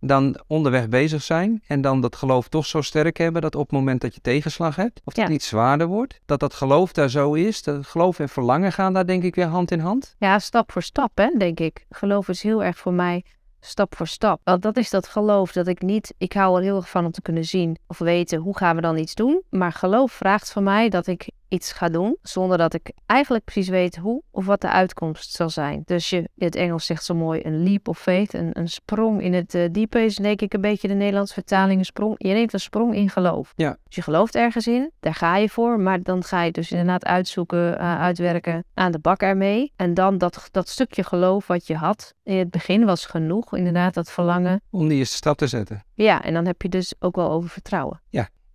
Dan 0.00 0.40
onderweg 0.46 0.88
bezig 0.88 1.22
zijn 1.22 1.62
en 1.66 1.80
dan 1.80 2.00
dat 2.00 2.16
geloof 2.16 2.48
toch 2.48 2.66
zo 2.66 2.80
sterk 2.80 3.16
hebben 3.16 3.42
dat 3.42 3.54
op 3.54 3.62
het 3.62 3.72
moment 3.72 4.00
dat 4.00 4.14
je 4.14 4.20
tegenslag 4.20 4.76
hebt, 4.76 5.00
of 5.04 5.12
dat 5.12 5.28
Ja. 5.28 5.34
iets 5.34 5.48
zwaarder 5.48 5.86
wordt, 5.86 6.20
dat 6.26 6.40
dat 6.40 6.54
geloof 6.54 6.92
daar 6.92 7.10
zo 7.10 7.32
is. 7.32 7.62
Dat 7.62 7.86
geloof 7.86 8.18
en 8.18 8.28
verlangen 8.28 8.72
gaan 8.72 8.92
daar 8.92 9.06
denk 9.06 9.22
ik 9.22 9.34
weer 9.34 9.46
hand 9.46 9.70
in 9.70 9.80
hand. 9.80 10.14
Ja, 10.18 10.38
stap 10.38 10.72
voor 10.72 10.82
stap, 10.82 11.10
hè, 11.14 11.30
denk 11.38 11.60
ik. 11.60 11.86
Geloof 11.90 12.28
is 12.28 12.42
heel 12.42 12.64
erg 12.64 12.78
voor 12.78 12.92
mij 12.92 13.24
stap 13.60 13.96
voor 13.96 14.06
stap. 14.06 14.40
Want 14.44 14.62
dat 14.62 14.76
is 14.76 14.90
dat 14.90 15.08
geloof 15.08 15.52
dat 15.52 15.66
ik 15.66 15.82
niet... 15.82 16.14
Ik 16.18 16.32
hou 16.32 16.56
er 16.56 16.62
heel 16.62 16.76
erg 16.76 16.90
van 16.90 17.04
om 17.04 17.10
te 17.10 17.22
kunnen 17.22 17.44
zien 17.44 17.78
of 17.86 17.98
weten 17.98 18.38
hoe 18.38 18.56
gaan 18.56 18.76
we 18.76 18.82
dan 18.82 18.98
iets 18.98 19.14
doen. 19.14 19.42
Maar 19.50 19.72
geloof 19.72 20.12
vraagt 20.12 20.52
van 20.52 20.62
mij 20.62 20.88
dat 20.88 21.06
ik 21.06 21.28
iets 21.48 21.72
ga 21.72 21.88
doen 21.88 22.16
zonder 22.22 22.58
dat 22.58 22.74
ik 22.74 22.92
eigenlijk 23.06 23.44
precies 23.44 23.68
weet 23.68 23.96
hoe 23.96 24.22
of 24.30 24.46
wat 24.46 24.60
de 24.60 24.68
uitkomst 24.68 25.32
zal 25.32 25.50
zijn. 25.50 25.82
Dus 25.84 26.10
je, 26.10 26.16
in 26.16 26.46
het 26.46 26.54
Engels 26.54 26.86
zegt 26.86 27.04
zo 27.04 27.14
mooi 27.14 27.40
een 27.44 27.62
leap 27.62 27.88
of 27.88 27.98
faith, 27.98 28.34
een, 28.34 28.58
een 28.58 28.68
sprong 28.68 29.22
in 29.22 29.32
het 29.34 29.54
eh, 29.54 29.62
diepe 29.70 30.00
is 30.00 30.16
denk 30.16 30.40
ik 30.40 30.54
een 30.54 30.60
beetje 30.60 30.88
de 30.88 30.94
Nederlandse 30.94 31.34
vertaling. 31.34 31.78
Een 31.78 31.84
sprong, 31.84 32.14
je 32.16 32.32
neemt 32.32 32.52
een 32.52 32.60
sprong 32.60 32.94
in 32.94 33.10
geloof. 33.10 33.52
Ja. 33.56 33.76
Dus 33.86 33.96
je 33.96 34.02
gelooft 34.02 34.34
ergens 34.34 34.66
in, 34.66 34.90
daar 35.00 35.14
ga 35.14 35.36
je 35.36 35.48
voor, 35.48 35.80
maar 35.80 36.02
dan 36.02 36.24
ga 36.24 36.42
je 36.42 36.50
dus 36.50 36.70
inderdaad 36.70 37.04
uitzoeken, 37.04 37.78
eh, 37.78 38.00
uitwerken, 38.00 38.64
aan 38.74 38.92
de 38.92 38.98
bak 38.98 39.20
ermee. 39.20 39.72
En 39.76 39.94
dan 39.94 40.18
dat, 40.18 40.48
dat 40.50 40.68
stukje 40.68 41.04
geloof 41.04 41.46
wat 41.46 41.66
je 41.66 41.76
had 41.76 42.14
in 42.22 42.38
het 42.38 42.50
begin 42.50 42.84
was 42.84 43.06
genoeg, 43.06 43.56
inderdaad 43.56 43.94
dat 43.94 44.10
verlangen. 44.10 44.60
Om 44.70 44.88
die 44.88 44.98
eerste 44.98 45.16
stap 45.16 45.36
te 45.36 45.46
zetten. 45.46 45.84
Ja, 45.94 46.22
en 46.22 46.32
dan 46.32 46.46
heb 46.46 46.62
je 46.62 46.68
dus 46.68 46.94
ook 46.98 47.16
wel 47.16 47.30
over 47.30 47.48
vertrouwen. 47.50 48.00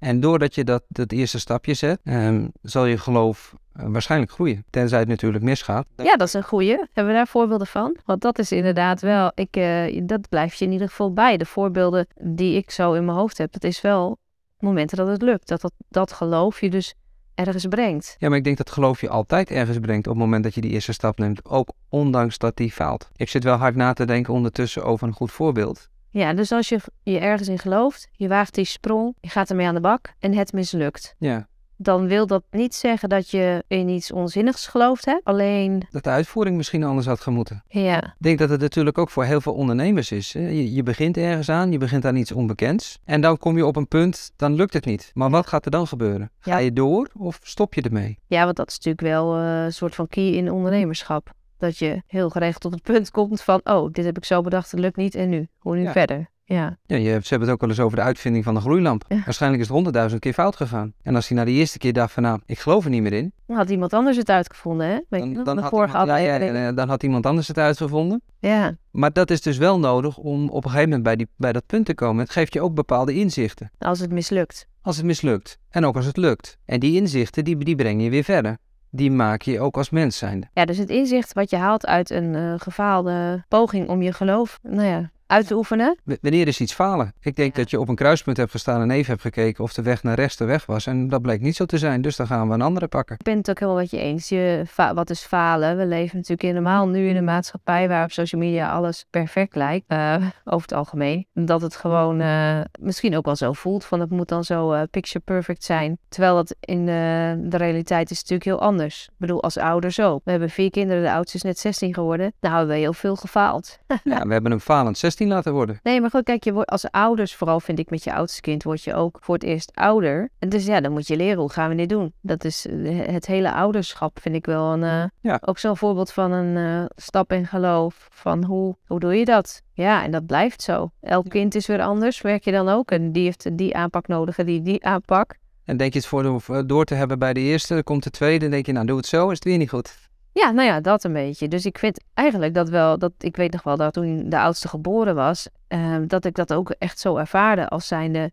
En 0.04 0.20
doordat 0.20 0.56
je 0.56 0.64
dat, 0.64 0.84
dat 0.88 1.12
eerste 1.12 1.40
stapje 1.40 1.74
zet, 1.74 2.00
ehm, 2.04 2.48
zal 2.62 2.86
je 2.86 2.98
geloof 2.98 3.56
eh, 3.74 3.86
waarschijnlijk 3.88 4.32
groeien. 4.32 4.66
Tenzij 4.70 5.00
het 5.00 5.08
natuurlijk 5.08 5.44
misgaat. 5.44 5.86
Ja, 5.96 6.16
dat 6.16 6.28
is 6.28 6.34
een 6.34 6.44
goeie. 6.44 6.78
Hebben 6.78 7.14
we 7.14 7.20
daar 7.20 7.28
voorbeelden 7.28 7.68
van? 7.68 7.98
Want 8.06 8.22
dat 8.22 8.40
is 8.40 8.52
inderdaad 8.52 9.02
wel, 9.02 9.32
ik, 9.36 9.56
eh, 9.56 10.02
dat 10.04 10.30
blijft 10.30 10.58
je 10.58 10.66
in 10.66 10.72
ieder 10.72 10.88
geval 10.88 11.14
bij. 11.14 11.38
De 11.38 11.46
voorbeelden 11.46 12.08
die 12.22 12.58
ik 12.58 12.72
zo 12.72 12.94
in 12.94 13.06
mijn 13.06 13.18
hoofd 13.18 13.38
heb, 13.38 13.52
dat 13.52 13.64
is 13.64 13.82
wel 13.82 14.18
momenten 14.60 14.98
dat 14.98 15.08
het 15.08 15.22
lukt. 15.22 15.48
Dat 15.48 15.62
dat, 15.62 15.74
dat 15.90 16.12
geloof 16.12 16.60
je 16.60 16.70
dus 16.70 16.96
ergens 17.36 17.66
brengt. 17.68 18.16
Ja, 18.18 18.30
maar 18.30 18.38
ik 18.38 18.44
denk 18.44 18.58
dat 18.58 18.70
geloof 18.70 19.02
je 19.02 19.10
altijd 19.10 19.52
ergens 19.52 19.80
brengt 19.80 20.08
op 20.08 20.14
het 20.14 20.22
moment 20.22 20.44
dat 20.44 20.56
je 20.56 20.62
die 20.62 20.72
eerste 20.72 20.94
stap 20.94 21.18
neemt. 21.18 21.46
Ook 21.46 21.70
ondanks 21.90 22.38
dat 22.38 22.58
die 22.58 22.72
faalt. 22.72 23.10
Ik 23.16 23.30
zit 23.30 23.44
wel 23.44 23.56
hard 23.56 23.76
na 23.76 23.94
te 23.94 24.06
denken 24.06 24.34
ondertussen 24.34 24.84
over 24.84 25.08
een 25.08 25.14
goed 25.14 25.32
voorbeeld. 25.32 25.90
Ja, 26.14 26.34
dus 26.34 26.52
als 26.52 26.70
je 26.70 26.80
je 27.04 27.18
ergens 27.20 27.48
in 27.48 27.60
gelooft, 27.60 28.08
je 28.12 28.28
waagt 28.28 28.54
die 28.56 28.66
sprong, 28.66 29.16
je 29.20 29.30
gaat 29.30 29.50
ermee 29.50 29.68
aan 29.68 29.74
de 29.76 29.82
bak 29.82 30.14
en 30.20 30.34
het 30.34 30.54
mislukt. 30.54 31.16
Ja, 31.18 31.48
Dan 31.78 32.08
wil 32.08 32.28
dat 32.28 32.44
niet 32.52 32.76
zeggen 32.76 33.10
dat 33.10 33.30
je 33.30 33.64
in 33.68 33.90
iets 33.90 34.12
onzinnigs 34.12 34.68
geloofd 34.68 35.06
hebt. 35.06 35.24
Alleen, 35.24 35.84
dat 35.90 36.04
de 36.04 36.10
uitvoering 36.10 36.58
misschien 36.58 36.84
anders 36.84 37.08
had 37.08 37.20
gemoeten. 37.20 37.64
ja, 37.68 37.98
Ik 38.04 38.14
denk 38.18 38.40
dat 38.40 38.50
het 38.50 38.62
natuurlijk 38.62 38.98
ook 38.98 39.10
voor 39.10 39.24
heel 39.24 39.42
veel 39.42 39.54
ondernemers 39.54 40.12
is. 40.12 40.32
Je, 40.32 40.74
je 40.74 40.84
begint 40.84 41.18
ergens 41.18 41.50
aan, 41.50 41.72
je 41.72 41.78
begint 41.78 42.06
aan 42.06 42.16
iets 42.16 42.32
onbekends. 42.32 43.00
En 43.06 43.22
dan 43.22 43.38
kom 43.38 43.58
je 43.58 43.66
op 43.66 43.76
een 43.76 43.88
punt, 43.88 44.32
dan 44.36 44.54
lukt 44.56 44.74
het 44.74 44.86
niet. 44.86 45.12
Maar 45.14 45.30
wat 45.30 45.48
gaat 45.48 45.66
er 45.66 45.72
dan 45.72 45.88
gebeuren? 45.88 46.32
Ga 46.40 46.52
Ja. 46.52 46.58
je 46.58 46.74
door 46.74 47.10
of 47.18 47.40
stop 47.44 47.74
je 47.74 47.82
ermee? 47.82 48.20
ja 48.28 48.44
want 48.44 48.56
dat 48.56 48.68
is 48.68 48.76
natuurlijk 48.80 49.08
wel 49.08 49.36
eh, 49.38 49.64
een 49.64 49.74
soort 49.74 49.96
van 49.96 50.08
key 50.08 50.28
in 50.30 50.52
ondernemerschap. 50.52 51.32
Dat 51.64 51.78
je 51.78 52.02
heel 52.08 52.30
geregeld 52.30 52.62
tot 52.62 52.74
het 52.74 52.84
punt 52.84 53.12
komt 53.12 53.42
van, 53.42 53.62
oh, 53.64 53.92
dit 53.92 54.06
heb 54.06 54.18
ik 54.18 54.26
zo 54.26 54.42
bedacht, 54.42 54.72
het 54.72 54.80
lukt 54.80 54.96
niet 54.96 55.16
en 55.16 55.30
nu? 55.30 55.48
Hoe 55.60 55.76
nu 55.76 55.82
Ja. 55.84 55.92
verder? 55.92 56.32
Ja. 56.46 56.78
Ja, 56.86 56.96
je, 56.96 57.10
ze 57.10 57.28
hebben 57.30 57.40
het 57.40 57.50
ook 57.50 57.62
wel 57.62 57.70
eens 57.70 57.80
over 57.80 57.98
de 57.98 58.04
uitvinding 58.04 58.44
van 58.44 58.54
de 58.54 58.60
gloeilamp. 58.60 59.06
Ja. 59.08 59.22
Waarschijnlijk 59.26 59.62
is 59.62 59.68
het 59.68 59.76
honderdduizend 59.76 60.22
keer 60.22 60.34
fout 60.34 60.56
gegaan. 60.56 60.94
En 61.02 61.16
als 61.16 61.28
hij 61.28 61.38
na 61.38 61.44
de 61.46 61.52
eerste 61.52 61.78
keer 61.78 61.94
dacht 61.94 62.14
van 62.14 62.24
nou, 62.24 62.40
ik 62.46 62.60
geloof 62.60 62.84
er 62.84 62.90
niet 62.90 63.02
meer 63.02 63.14
in. 63.14 63.34
Dan 63.48 63.58
had 63.58 63.70
iemand 63.70 63.94
anders 63.94 64.18
het 64.18 64.30
uitgevonden, 64.30 64.88
hè? 64.88 65.00
Weet 65.10 65.22
Dan, 65.22 65.44
dan, 65.44 65.56
de 65.56 65.62
had, 65.62 65.70
vorige 65.70 66.00
iemand, 66.00 66.22
ja, 66.22 66.72
dan 66.72 66.90
had 66.90 67.04
iemand 67.04 67.26
anders 67.26 67.48
het 67.48 67.58
uitgevonden. 67.58 68.22
ja. 68.40 68.76
Maar 68.92 69.14
dat 69.14 69.30
is 69.32 69.42
dus 69.42 69.58
wel 69.58 69.80
nodig 69.80 70.18
om 70.18 70.50
op 70.50 70.64
een 70.64 70.70
gegeven 70.70 70.84
moment 70.90 71.04
bij, 71.04 71.16
die, 71.16 71.28
bij 71.36 71.52
dat 71.54 71.66
punt 71.66 71.86
te 71.86 71.94
komen. 71.96 72.24
Het 72.24 72.32
geeft 72.32 72.54
je 72.54 72.62
ook 72.62 72.74
bepaalde 72.74 73.14
inzichten. 73.14 73.72
als 73.80 74.00
het 74.00 74.12
mislukt. 74.12 74.68
Als 74.82 74.98
het 74.98 75.06
mislukt. 75.06 75.58
En 75.70 75.86
ook 75.86 75.96
als 75.96 76.06
het 76.06 76.18
lukt. 76.18 76.58
En 76.66 76.80
die 76.80 76.96
inzichten, 77.02 77.44
die, 77.44 77.58
die 77.58 77.76
breng 77.76 78.04
je 78.04 78.10
weer 78.10 78.24
verder. 78.24 78.58
Die 78.96 79.12
maak 79.12 79.42
je 79.42 79.60
ook 79.60 79.78
als 79.78 79.90
mens 79.90 80.18
zijnde. 80.18 80.48
Ja, 80.54 80.66
dus 80.66 80.78
het 80.78 80.90
inzicht 80.90 81.34
wat 81.34 81.50
je 81.50 81.56
haalt 81.56 81.86
uit 81.86 82.10
een 82.10 82.36
eh, 82.36 82.54
gefaalde 82.58 83.44
poging 83.48 83.90
om 83.90 84.02
je 84.02 84.14
geloof, 84.14 84.60
nou 84.62 84.88
ja, 84.88 85.12
uit 85.34 85.48
te 85.48 85.56
oefenen. 85.56 85.98
W- 86.04 86.14
Wanneer 86.22 86.48
is 86.48 86.60
iets 86.60 86.74
falen? 86.74 87.14
Ik 87.22 87.36
denk 87.36 87.56
Ja. 87.56 87.62
dat 87.62 87.70
je 87.70 87.80
op 87.80 87.88
een 87.90 87.96
kruispunt 87.96 88.38
hebt 88.38 88.52
gestaan 88.52 88.82
en 88.82 88.92
even 88.92 89.10
hebt 89.12 89.22
gekeken 89.22 89.64
of 89.64 89.74
de 89.74 89.82
weg 89.82 90.04
naar 90.04 90.16
rechts 90.16 90.38
de 90.38 90.46
weg 90.46 90.66
was. 90.66 90.86
En 90.88 91.08
dat 91.08 91.22
bleek 91.22 91.42
niet 91.42 91.56
zo 91.56 91.66
te 91.66 91.78
zijn, 91.78 92.02
dus 92.02 92.16
dan 92.16 92.28
gaan 92.28 92.48
we 92.48 92.54
een 92.54 92.62
andere 92.62 92.88
pakken. 92.88 93.16
Ik 93.16 93.24
ben 93.24 93.38
het 93.38 93.50
ook 93.50 93.60
helemaal 93.60 93.82
met 93.82 93.92
je 93.92 93.98
eens. 94.00 94.30
Je, 94.30 94.64
wat 94.94 95.10
is 95.10 95.22
falen? 95.22 95.78
We 95.78 95.86
leven 95.86 96.16
natuurlijk 96.16 96.42
helemaal 96.42 96.88
nu 96.88 97.08
in 97.10 97.16
een 97.16 97.24
maatschappij 97.24 97.88
waar 97.88 98.04
op 98.04 98.12
social 98.12 98.42
media 98.42 98.72
alles 98.72 99.06
perfect 99.10 99.56
lijkt. 99.56 99.86
eh, 99.88 100.16
over 100.46 100.62
het 100.62 100.74
algemeen. 100.74 101.28
Dat 101.34 101.62
het 101.62 101.76
gewoon 101.76 102.22
eh, 102.22 102.60
misschien 102.80 103.18
ook 103.18 103.26
wel 103.26 103.36
zo 103.36 103.54
voelt. 103.54 103.86
Van 103.86 104.00
het 104.00 104.10
moet 104.10 104.28
dan 104.28 104.44
zo 104.44 104.72
eh, 104.72 104.82
picture 104.92 105.20
perfect 105.26 105.64
zijn. 105.64 105.98
Terwijl 106.10 106.36
dat 106.36 106.56
in 106.60 106.86
de 106.86 107.58
realiteit 107.58 108.12
is 108.12 108.18
natuurlijk 108.18 108.44
heel 108.50 108.62
anders. 108.62 109.04
Ik 109.06 109.14
bedoel, 109.18 109.44
als 109.44 109.58
ouders 109.58 110.00
ook. 110.00 110.22
We 110.24 110.32
hebben 110.32 110.50
vier 110.50 110.70
kinderen, 110.70 111.04
de 111.04 111.12
oudste 111.12 111.38
is 111.38 111.44
net 111.44 111.60
16 111.60 111.94
geworden. 111.94 112.34
Nou 112.40 112.56
hebben 112.56 112.76
we 112.76 112.82
heel 112.82 112.94
veel 112.94 113.16
gefaald. 113.16 113.80
Ja, 114.04 114.26
we 114.26 114.34
hebben 114.34 114.52
hem 114.52 114.60
falend 114.60 114.98
16 114.98 115.23
laten 115.28 115.54
worden. 115.54 115.80
Nee, 115.84 116.02
maar 116.02 116.10
goed, 116.10 116.24
kijk, 116.24 116.44
je 116.44 116.54
wordt 116.54 116.70
als 116.70 116.92
ouders, 116.92 117.36
vooral 117.36 117.60
vind 117.60 117.80
ik 117.80 117.90
met 117.90 118.04
je 118.04 118.14
oudste 118.14 118.42
kind, 118.42 118.64
word 118.64 118.84
je 118.84 118.94
ook 118.94 119.18
voor 119.22 119.34
het 119.34 119.44
eerst 119.44 119.72
ouder. 119.74 120.30
En 120.40 120.50
dus 120.50 120.66
ja, 120.66 120.82
dan 120.82 120.92
moet 120.92 121.08
je 121.08 121.16
leren 121.16 121.40
hoe 121.40 121.52
gaan 121.52 121.70
we 121.70 121.76
dit 121.76 121.90
doen. 121.90 122.14
Dat 122.22 122.44
is 122.44 122.68
eh, 122.68 123.00
het 123.06 123.26
hele 123.26 123.54
ouderschap, 123.54 124.20
vind 124.22 124.36
ik 124.36 124.46
wel 124.46 124.74
een, 124.74 124.84
eh, 124.84 125.04
Ja. 125.22 125.42
ook 125.46 125.58
zo'n 125.58 125.78
voorbeeld 125.78 126.12
van 126.12 126.32
een 126.32 126.58
eh, 126.82 126.86
stap 126.96 127.32
in 127.32 127.48
geloof. 127.48 128.08
Van 128.12 128.44
hoe, 128.44 128.76
hoe 128.88 129.00
doe 129.00 129.16
je 129.16 129.26
dat? 129.26 129.62
Ja, 129.74 130.04
en 130.04 130.12
dat 130.12 130.26
blijft 130.26 130.62
zo. 130.62 130.92
Elk 131.02 131.30
kind 131.30 131.56
is 131.56 131.68
weer 131.68 131.82
anders. 131.82 132.22
Werk 132.22 132.44
je 132.44 132.52
dan 132.52 132.70
ook? 132.70 132.92
En 132.92 133.12
die 133.12 133.24
heeft 133.24 133.58
die 133.58 133.76
aanpak 133.76 134.08
nodig 134.08 134.38
en 134.38 134.46
die 134.46 134.62
die 134.62 134.86
aanpak. 134.86 135.36
En 135.64 135.78
denk 135.78 135.94
je 135.94 136.00
het 136.00 136.08
voor 136.08 136.68
door 136.68 136.86
te 136.86 136.96
hebben 136.96 137.20
bij 137.20 137.34
de 137.34 137.40
eerste, 137.40 137.74
dan 137.74 137.84
komt 137.84 138.04
de 138.04 138.10
tweede, 138.10 138.40
dan 138.40 138.50
denk 138.50 138.66
je 138.66 138.72
nou 138.72 138.86
doe 138.86 138.98
het 138.98 139.06
zo, 139.06 139.30
is 139.30 139.36
het 139.36 139.44
weer 139.44 139.58
niet 139.58 139.70
goed. 139.70 140.12
Ja, 140.34 140.52
nou 140.52 140.68
ja, 140.68 140.82
dat 140.82 141.04
een 141.04 141.14
beetje. 141.14 141.48
Dus 141.48 141.66
ik 141.66 141.78
vind 141.78 142.04
eigenlijk 142.14 142.54
dat 142.54 142.70
wel, 142.70 142.98
dat 142.98 143.12
ik 143.18 143.36
weet 143.36 143.52
nog 143.52 143.64
wel 143.64 143.78
dat 143.78 143.94
toen 143.94 144.30
de 144.30 144.40
oudste 144.40 144.68
geboren 144.68 145.16
was, 145.16 145.48
eh, 145.68 145.98
dat 146.08 146.26
ik 146.26 146.36
dat 146.36 146.54
ook 146.54 146.70
echt 146.70 147.00
zo 147.00 147.18
ervaarde 147.18 147.68
als 147.68 147.88
zijnde. 147.88 148.32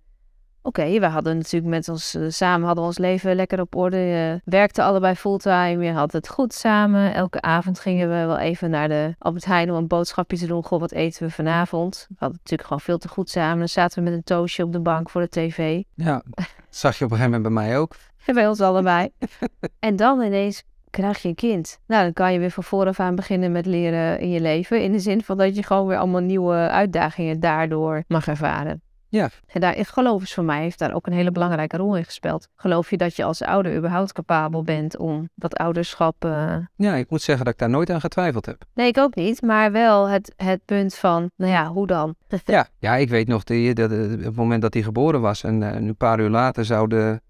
Oké, 0.63 0.99
we 0.99 1.07
hadden 1.07 1.37
natuurlijk 1.37 1.71
met 1.71 1.89
ons 1.89 2.15
eh, 2.15 2.23
samen 2.29 2.67
hadden 2.67 2.83
we 2.83 2.91
ons 2.91 2.99
leven 2.99 3.35
lekker 3.35 3.61
op 3.61 3.77
orde. 3.77 3.97
Je 3.97 4.41
werkte 4.45 4.83
allebei 4.83 5.15
fulltime. 5.15 5.85
Je 5.85 5.93
had 5.93 6.13
het 6.13 6.29
goed 6.29 6.55
samen. 6.55 7.15
Elke 7.15 7.41
avond 7.41 7.81
gingen 7.81 8.09
we 8.09 8.15
wel 8.15 8.39
even 8.39 8.71
naar 8.71 8.89
de 8.89 9.15
Albert 9.19 9.45
Heijn 9.45 9.71
om 9.71 9.77
een 9.77 9.87
boodschapje 9.87 10.37
te 10.37 10.47
doen. 10.47 10.65
Goh, 10.65 10.81
wat 10.81 10.93
eten 10.93 11.27
we 11.27 11.31
vanavond? 11.31 12.07
We 12.09 12.15
hadden 12.19 12.39
natuurlijk 12.39 12.69
gewoon 12.69 12.81
veel 12.81 12.99
te 12.99 13.09
goed 13.09 13.31
samen. 13.31 13.59
Dan 13.59 13.69
zaten 13.69 13.99
we 13.99 14.05
met 14.05 14.19
een 14.19 14.25
toastje 14.25 14.65
op 14.65 14.73
de 14.73 14.81
bank 14.81 15.11
voor 15.11 15.21
de 15.21 15.29
tv. 15.29 15.83
Ja, 15.95 16.23
zag 16.69 16.99
je 16.99 17.05
op 17.05 17.11
een 17.11 17.17
gegeven 17.17 17.41
moment 17.41 17.43
bij 17.43 17.65
mij 17.65 17.79
ook. 17.79 17.95
En 18.25 18.35
bij 18.41 18.49
ons 18.49 18.61
allebei. 18.61 19.11
en 19.79 19.97
dan 19.97 20.21
ineens 20.23 20.65
krijg 20.91 21.23
je 21.23 21.29
een 21.29 21.35
kind. 21.35 21.79
Nou, 21.87 22.03
dan 22.03 22.13
kan 22.13 22.33
je 22.33 22.39
weer 22.39 22.51
van 22.51 22.65
vooraf 22.65 23.01
aan 23.01 23.15
beginnen 23.15 23.53
met 23.53 23.67
leren 23.67 24.21
in 24.21 24.31
je 24.31 24.41
leven. 24.41 24.83
In 24.83 24.93
de 24.93 24.99
zin 24.99 25.23
van 25.23 25.37
dat 25.37 25.57
je 25.57 25.63
gewoon 25.63 25.87
weer 25.87 25.99
allemaal 25.99 26.21
nieuwe 26.21 26.55
uitdagingen 26.55 27.41
daardoor 27.41 28.05
mag 28.09 28.29
ervaren. 28.29 28.83
Ja. 29.11 29.29
En 29.47 29.61
daar, 29.61 29.75
geloof 29.79 30.23
is 30.23 30.35
voor 30.35 30.45
mij 30.45 30.63
heeft 30.63 30.79
daar 30.79 30.95
ook 30.95 31.07
een 31.07 31.13
hele 31.13 31.33
belangrijke 31.33 31.77
rol 31.77 31.97
in 31.97 32.05
gespeeld. 32.05 32.49
Geloof 32.57 32.91
je 32.91 32.97
dat 32.97 33.17
je 33.17 33.25
als 33.25 33.43
ouder 33.43 33.77
überhaupt 33.77 34.13
capabel 34.13 34.63
bent 34.63 34.97
om 34.97 35.29
dat 35.35 35.57
ouderschap... 35.57 36.25
eh, 36.25 36.57
Ja, 36.77 36.95
ik 36.95 37.11
moet 37.11 37.23
zeggen 37.23 37.45
dat 37.45 37.55
ik 37.55 37.61
daar 37.61 37.71
nooit 37.71 37.91
aan 37.91 38.01
getwijfeld 38.01 38.47
heb. 38.47 38.63
Nee, 38.75 38.89
ik 38.89 38.99
ook 38.99 39.15
niet. 39.15 39.43
Maar 39.43 39.73
wel 39.73 40.09
het, 40.09 40.33
het 40.37 40.65
punt 40.65 40.95
van, 40.95 41.31
nou 41.37 41.53
ja, 41.53 41.67
hoe 41.67 41.87
dan? 41.87 42.15
Ja, 42.45 42.69
ja 42.79 42.97
ik 42.97 43.09
weet 43.09 43.29
nog, 43.29 43.45
die, 43.45 43.75
dat, 43.75 43.91
eh, 43.91 43.99
op 44.13 44.23
het 44.23 44.37
moment 44.37 44.63
dat 44.63 44.75
hij 44.75 44.83
geboren 44.83 45.21
was 45.21 45.43
en 45.43 45.63
eh, 45.63 45.81
nu 45.81 45.89
een 45.89 45.97
paar 45.97 46.21
uur 46.21 46.31
later 46.31 46.65
zou 46.65 46.89
de, 46.89 47.21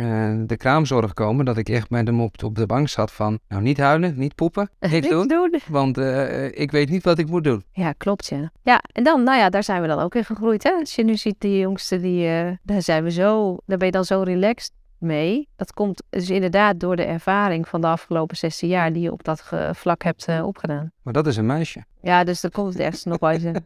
eh, 0.00 0.32
de 0.46 0.56
kraamzorg 0.56 1.14
komen, 1.14 1.44
dat 1.44 1.56
ik 1.56 1.68
echt 1.68 1.90
met 1.90 2.06
hem 2.06 2.20
op, 2.20 2.42
op 2.44 2.54
de 2.54 2.66
bank 2.66 2.88
zat 2.88 3.12
van, 3.12 3.38
nou 3.48 3.62
niet 3.62 3.78
huilen, 3.78 4.18
niet 4.18 4.34
poepen, 4.34 4.70
niks 4.80 5.08
doen, 5.08 5.28
doen. 5.28 5.60
want 5.68 5.98
eh, 5.98 6.60
ik 6.60 6.70
weet 6.70 6.90
niet 6.90 7.04
wat 7.04 7.18
ik 7.18 7.28
moet 7.28 7.44
doen. 7.44 7.64
Ja, 7.72 7.92
klopt 7.92 8.26
ja. 8.26 8.50
Ja, 8.62 8.82
en 8.92 9.04
dan, 9.04 9.22
nou 9.22 9.38
ja, 9.38 9.48
daar 9.48 9.64
zijn 9.64 9.82
we 9.82 9.88
dan 9.88 9.98
ook 9.98 10.14
in 10.14 10.24
gegroeid. 10.24 10.62
Hè? 10.62 10.70
Als 10.70 10.94
je 10.94 11.04
nu 11.04 11.16
ziet 11.16 11.34
die 11.38 11.58
jongste, 11.58 12.00
die, 12.00 12.26
eh, 12.26 12.50
daar 12.62 12.82
zijn 12.82 13.04
we 13.04 13.10
zo, 13.10 13.56
daar 13.66 13.78
ben 13.78 13.86
je 13.86 13.92
dan 13.92 14.04
zo 14.04 14.22
relaxed 14.22 14.72
mee. 14.98 15.48
Dat 15.56 15.72
komt 15.72 16.02
dus 16.10 16.30
inderdaad 16.30 16.80
door 16.80 16.96
de 16.96 17.04
ervaring 17.04 17.68
van 17.68 17.80
de 17.80 17.86
afgelopen 17.86 18.36
16 18.36 18.68
jaar 18.68 18.92
die 18.92 19.02
je 19.02 19.12
op 19.12 19.24
dat 19.24 19.50
vlak 19.72 20.02
hebt 20.02 20.24
eh, 20.24 20.46
opgedaan. 20.46 20.92
Maar 21.02 21.12
dat 21.12 21.26
is 21.26 21.36
een 21.36 21.46
meisje. 21.46 21.84
Ja, 22.02 22.24
dus 22.24 22.40
dan 22.40 22.50
komt 22.50 22.72
het 22.72 22.82
ergens 22.82 23.04
nog 23.04 23.18
wel 23.18 23.30
eens. 23.30 23.44
in. 23.44 23.56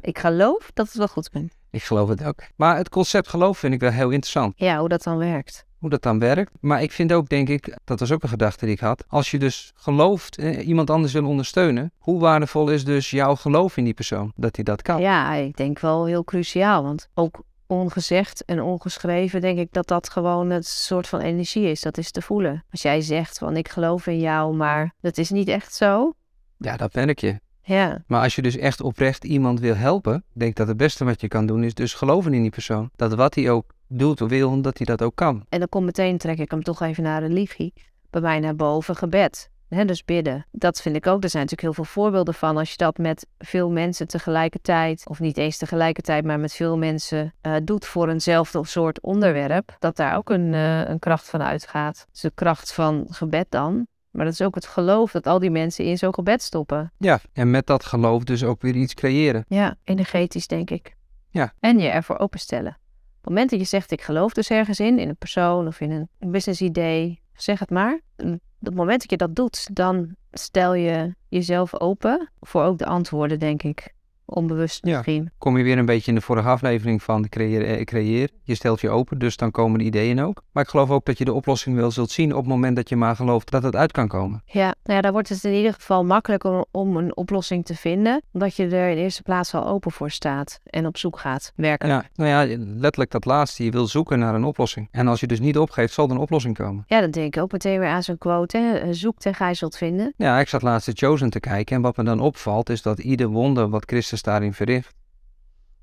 Ik 0.00 0.18
geloof 0.18 0.70
dat 0.74 0.86
het 0.86 0.96
wel 0.96 1.08
goed 1.08 1.30
komt. 1.30 1.54
Ik 1.70 1.82
geloof 1.82 2.08
het 2.08 2.24
ook. 2.24 2.40
Maar 2.56 2.76
het 2.76 2.88
concept 2.88 3.28
geloof 3.28 3.58
vind 3.58 3.74
ik 3.74 3.80
wel 3.80 3.90
heel 3.90 4.10
interessant. 4.10 4.52
Ja, 4.56 4.78
hoe 4.78 4.88
dat 4.88 5.02
dan 5.02 5.16
werkt. 5.18 5.64
Hoe 5.78 5.90
dat 5.90 6.02
dan 6.02 6.18
werkt. 6.18 6.50
Maar 6.60 6.82
ik 6.82 6.92
vind 6.92 7.12
ook, 7.12 7.28
denk 7.28 7.48
ik, 7.48 7.78
dat 7.84 8.00
was 8.00 8.12
ook 8.12 8.22
een 8.22 8.28
gedachte 8.28 8.64
die 8.64 8.74
ik 8.74 8.80
had. 8.80 9.04
Als 9.08 9.30
je 9.30 9.38
dus 9.38 9.72
gelooft, 9.74 10.38
eh, 10.38 10.66
iemand 10.66 10.90
anders 10.90 11.12
wil 11.12 11.26
ondersteunen. 11.26 11.92
Hoe 11.98 12.20
waardevol 12.20 12.68
is 12.68 12.84
dus 12.84 13.10
jouw 13.10 13.34
geloof 13.36 13.76
in 13.76 13.84
die 13.84 13.94
persoon? 13.94 14.32
Dat 14.36 14.56
hij 14.56 14.64
dat 14.64 14.82
kan. 14.82 15.00
Ja, 15.00 15.34
ik 15.34 15.56
denk 15.56 15.78
wel 15.78 16.04
heel 16.04 16.24
cruciaal. 16.24 16.82
Want 16.82 17.08
ook 17.14 17.42
ongezegd 17.66 18.44
en 18.44 18.62
ongeschreven 18.62 19.40
denk 19.40 19.58
ik 19.58 19.72
dat 19.72 19.86
dat 19.88 20.10
gewoon 20.10 20.50
het 20.50 20.66
soort 20.66 21.08
van 21.08 21.20
energie 21.20 21.66
is. 21.70 21.80
Dat 21.80 21.98
is 21.98 22.10
te 22.10 22.22
voelen. 22.22 22.64
Als 22.70 22.82
jij 22.82 23.00
zegt 23.00 23.38
van 23.38 23.56
ik 23.56 23.68
geloof 23.68 24.06
in 24.06 24.20
jou, 24.20 24.54
maar 24.56 24.94
dat 25.00 25.18
is 25.18 25.30
niet 25.30 25.48
echt 25.48 25.74
zo. 25.74 26.12
ja, 26.56 26.76
dat 26.76 26.94
merk 26.94 27.18
je. 27.18 27.40
Ja, 27.64 28.02
Maar 28.06 28.22
als 28.22 28.34
je 28.34 28.42
dus 28.42 28.56
echt 28.56 28.80
oprecht 28.80 29.24
iemand 29.24 29.60
wil 29.60 29.74
helpen, 29.74 30.14
ik 30.14 30.40
denk 30.40 30.54
dat 30.54 30.68
het 30.68 30.76
beste 30.76 31.04
wat 31.04 31.20
je 31.20 31.28
kan 31.28 31.46
doen 31.46 31.64
is 31.64 31.74
dus 31.74 31.94
geloven 31.94 32.34
in 32.34 32.42
die 32.42 32.50
persoon. 32.50 32.90
Dat 32.96 33.14
wat 33.14 33.34
hij 33.34 33.50
ook 33.50 33.72
doet 33.86 34.20
of 34.20 34.28
wil, 34.28 34.60
dat 34.60 34.76
hij 34.76 34.86
dat 34.86 35.02
ook 35.02 35.16
kan. 35.16 35.44
en 35.48 35.58
dan 35.58 35.68
komt 35.68 35.84
meteen, 35.84 36.18
trek 36.18 36.38
ik 36.38 36.50
hem 36.50 36.62
toch 36.62 36.80
even 36.80 37.02
naar 37.02 37.22
religie. 37.22 37.72
Bij 38.10 38.20
mij 38.20 38.40
naar 38.40 38.56
boven 38.56 38.96
gebed. 38.96 39.50
Hè, 39.68 39.84
dus 39.84 40.04
bidden. 40.04 40.46
Dat 40.50 40.80
vind 40.80 40.96
ik 40.96 41.06
ook. 41.06 41.22
Er 41.22 41.30
zijn 41.30 41.42
natuurlijk 41.42 41.74
heel 41.74 41.84
veel 41.84 42.02
voorbeelden 42.02 42.34
van. 42.34 42.56
Als 42.56 42.70
je 42.70 42.76
dat 42.76 42.98
met 42.98 43.26
veel 43.38 43.70
mensen 43.70 44.06
tegelijkertijd, 44.06 45.08
of 45.08 45.20
niet 45.20 45.36
eens 45.36 45.56
tegelijkertijd, 45.56 46.24
maar 46.24 46.40
met 46.40 46.52
veel 46.52 46.78
mensen 46.78 47.34
eh, 47.40 47.54
doet 47.64 47.86
voor 47.86 48.08
eenzelfde 48.08 48.66
soort 48.66 49.00
onderwerp, 49.00 49.76
dat 49.78 49.96
daar 49.96 50.16
ook 50.16 50.30
een, 50.30 50.54
eh, 50.54 50.88
een 50.88 50.98
kracht 50.98 51.28
van 51.28 51.42
uitgaat. 51.42 52.06
Dus 52.10 52.20
de 52.20 52.32
kracht 52.34 52.72
van 52.72 53.06
gebed 53.08 53.46
dan. 53.48 53.86
Maar 54.12 54.24
dat 54.24 54.34
is 54.34 54.42
ook 54.42 54.54
het 54.54 54.66
geloof 54.66 55.12
dat 55.12 55.26
al 55.26 55.38
die 55.38 55.50
mensen 55.50 55.84
in 55.84 55.98
zo'n 55.98 56.14
gebed 56.14 56.42
stoppen. 56.42 56.92
Ja, 56.98 57.20
en 57.32 57.50
met 57.50 57.66
dat 57.66 57.84
geloof 57.84 58.24
dus 58.24 58.44
ook 58.44 58.62
weer 58.62 58.74
iets 58.74 58.94
creëren. 58.94 59.44
Ja, 59.48 59.76
energetisch 59.84 60.46
denk 60.46 60.70
ik. 60.70 60.96
Ja. 61.30 61.52
En 61.60 61.78
je 61.78 61.88
ervoor 61.88 62.18
openstellen. 62.18 62.70
Op 62.70 63.28
het 63.28 63.28
moment 63.28 63.50
dat 63.50 63.58
je 63.58 63.66
zegt 63.66 63.90
ik 63.90 64.02
geloof 64.02 64.32
dus 64.32 64.50
ergens 64.50 64.80
in, 64.80 64.98
in 64.98 65.08
een 65.08 65.16
persoon 65.16 65.66
of 65.66 65.80
in 65.80 65.90
een 65.90 66.30
business 66.30 66.60
idee, 66.60 67.20
zeg 67.34 67.58
het 67.58 67.70
maar. 67.70 68.00
Op 68.16 68.38
het 68.58 68.74
moment 68.74 69.00
dat 69.00 69.10
je 69.10 69.16
dat 69.16 69.34
doet, 69.34 69.76
dan 69.76 70.16
stel 70.30 70.74
je 70.74 71.14
jezelf 71.28 71.80
open 71.80 72.30
voor 72.40 72.62
ook 72.62 72.78
de 72.78 72.86
antwoorden, 72.86 73.38
denk 73.38 73.62
ik. 73.62 73.94
Onbewust 74.34 74.86
Ja. 74.86 74.96
misschien. 74.96 75.30
Kom 75.38 75.58
je 75.58 75.64
weer 75.64 75.78
een 75.78 75.86
beetje 75.86 76.10
in 76.10 76.16
de 76.16 76.20
vorige 76.24 76.48
aflevering 76.48 77.02
van 77.02 77.28
creëer, 77.28 77.64
eh, 77.64 77.84
creëer. 77.84 78.28
Je 78.42 78.54
stelt 78.54 78.80
je 78.80 78.90
open, 78.90 79.18
dus 79.18 79.36
dan 79.36 79.50
komen 79.50 79.78
de 79.78 79.84
ideeën 79.84 80.20
ook. 80.20 80.42
Maar 80.52 80.62
ik 80.62 80.68
geloof 80.68 80.90
ook 80.90 81.04
dat 81.04 81.18
je 81.18 81.24
de 81.24 81.32
oplossing 81.32 81.76
wel 81.76 81.90
zult 81.90 82.10
zien 82.10 82.30
op 82.32 82.38
het 82.38 82.46
moment 82.48 82.76
dat 82.76 82.88
je 82.88 82.96
maar 82.96 83.16
gelooft 83.16 83.50
dat 83.50 83.62
het 83.62 83.76
uit 83.76 83.92
kan 83.92 84.08
komen. 84.08 84.42
Ja, 84.46 84.74
nou 84.84 84.96
ja, 84.96 85.00
daar 85.00 85.12
wordt 85.12 85.28
het 85.28 85.44
in 85.44 85.52
ieder 85.52 85.72
geval 85.72 86.04
makkelijker 86.04 86.64
om 86.70 86.96
een 86.96 87.16
oplossing 87.16 87.64
te 87.64 87.74
vinden, 87.74 88.22
omdat 88.32 88.56
je 88.56 88.66
er 88.66 88.90
in 88.90 88.96
eerste 88.96 89.22
plaats 89.22 89.54
al 89.54 89.66
open 89.66 89.90
voor 89.92 90.10
staat 90.10 90.60
en 90.64 90.86
op 90.86 90.96
zoek 90.96 91.18
gaat 91.18 91.52
werken. 91.56 91.88
Ja, 91.88 92.04
nou 92.14 92.30
ja, 92.30 92.56
letterlijk 92.58 93.10
dat 93.10 93.24
laatste. 93.24 93.64
Je 93.64 93.70
wil 93.70 93.86
zoeken 93.86 94.18
naar 94.18 94.34
een 94.34 94.44
oplossing. 94.44 94.88
En 94.90 95.08
als 95.08 95.20
je 95.20 95.26
dus 95.26 95.40
niet 95.40 95.58
opgeeft, 95.58 95.92
zal 95.94 96.04
er 96.04 96.10
een 96.10 96.16
oplossing 96.18 96.56
komen. 96.56 96.84
Ja, 96.86 97.00
dan 97.00 97.10
denk 97.10 97.36
ik 97.36 97.42
ook 97.42 97.52
meteen 97.52 97.78
weer 97.78 97.88
aan 97.88 98.02
zo'n 98.02 98.18
quote, 98.18 98.58
hè? 98.58 98.94
zoek 98.94 99.20
en 99.22 99.34
gij 99.34 99.54
zult 99.54 99.76
vinden. 99.76 100.14
Ja, 100.16 100.38
ik 100.40 100.48
zat 100.48 100.62
laatst 100.62 100.86
de 100.86 101.06
Chosen 101.06 101.30
te 101.30 101.40
kijken 101.40 101.76
en 101.76 101.82
wat 101.82 101.96
me 101.96 102.04
dan 102.04 102.20
opvalt 102.20 102.70
is 102.70 102.82
dat 102.82 102.98
ieder 102.98 103.26
wonder 103.28 103.68
wat 103.68 103.84
Christus 103.86 104.21
daarin 104.22 104.52
verricht, 104.52 104.94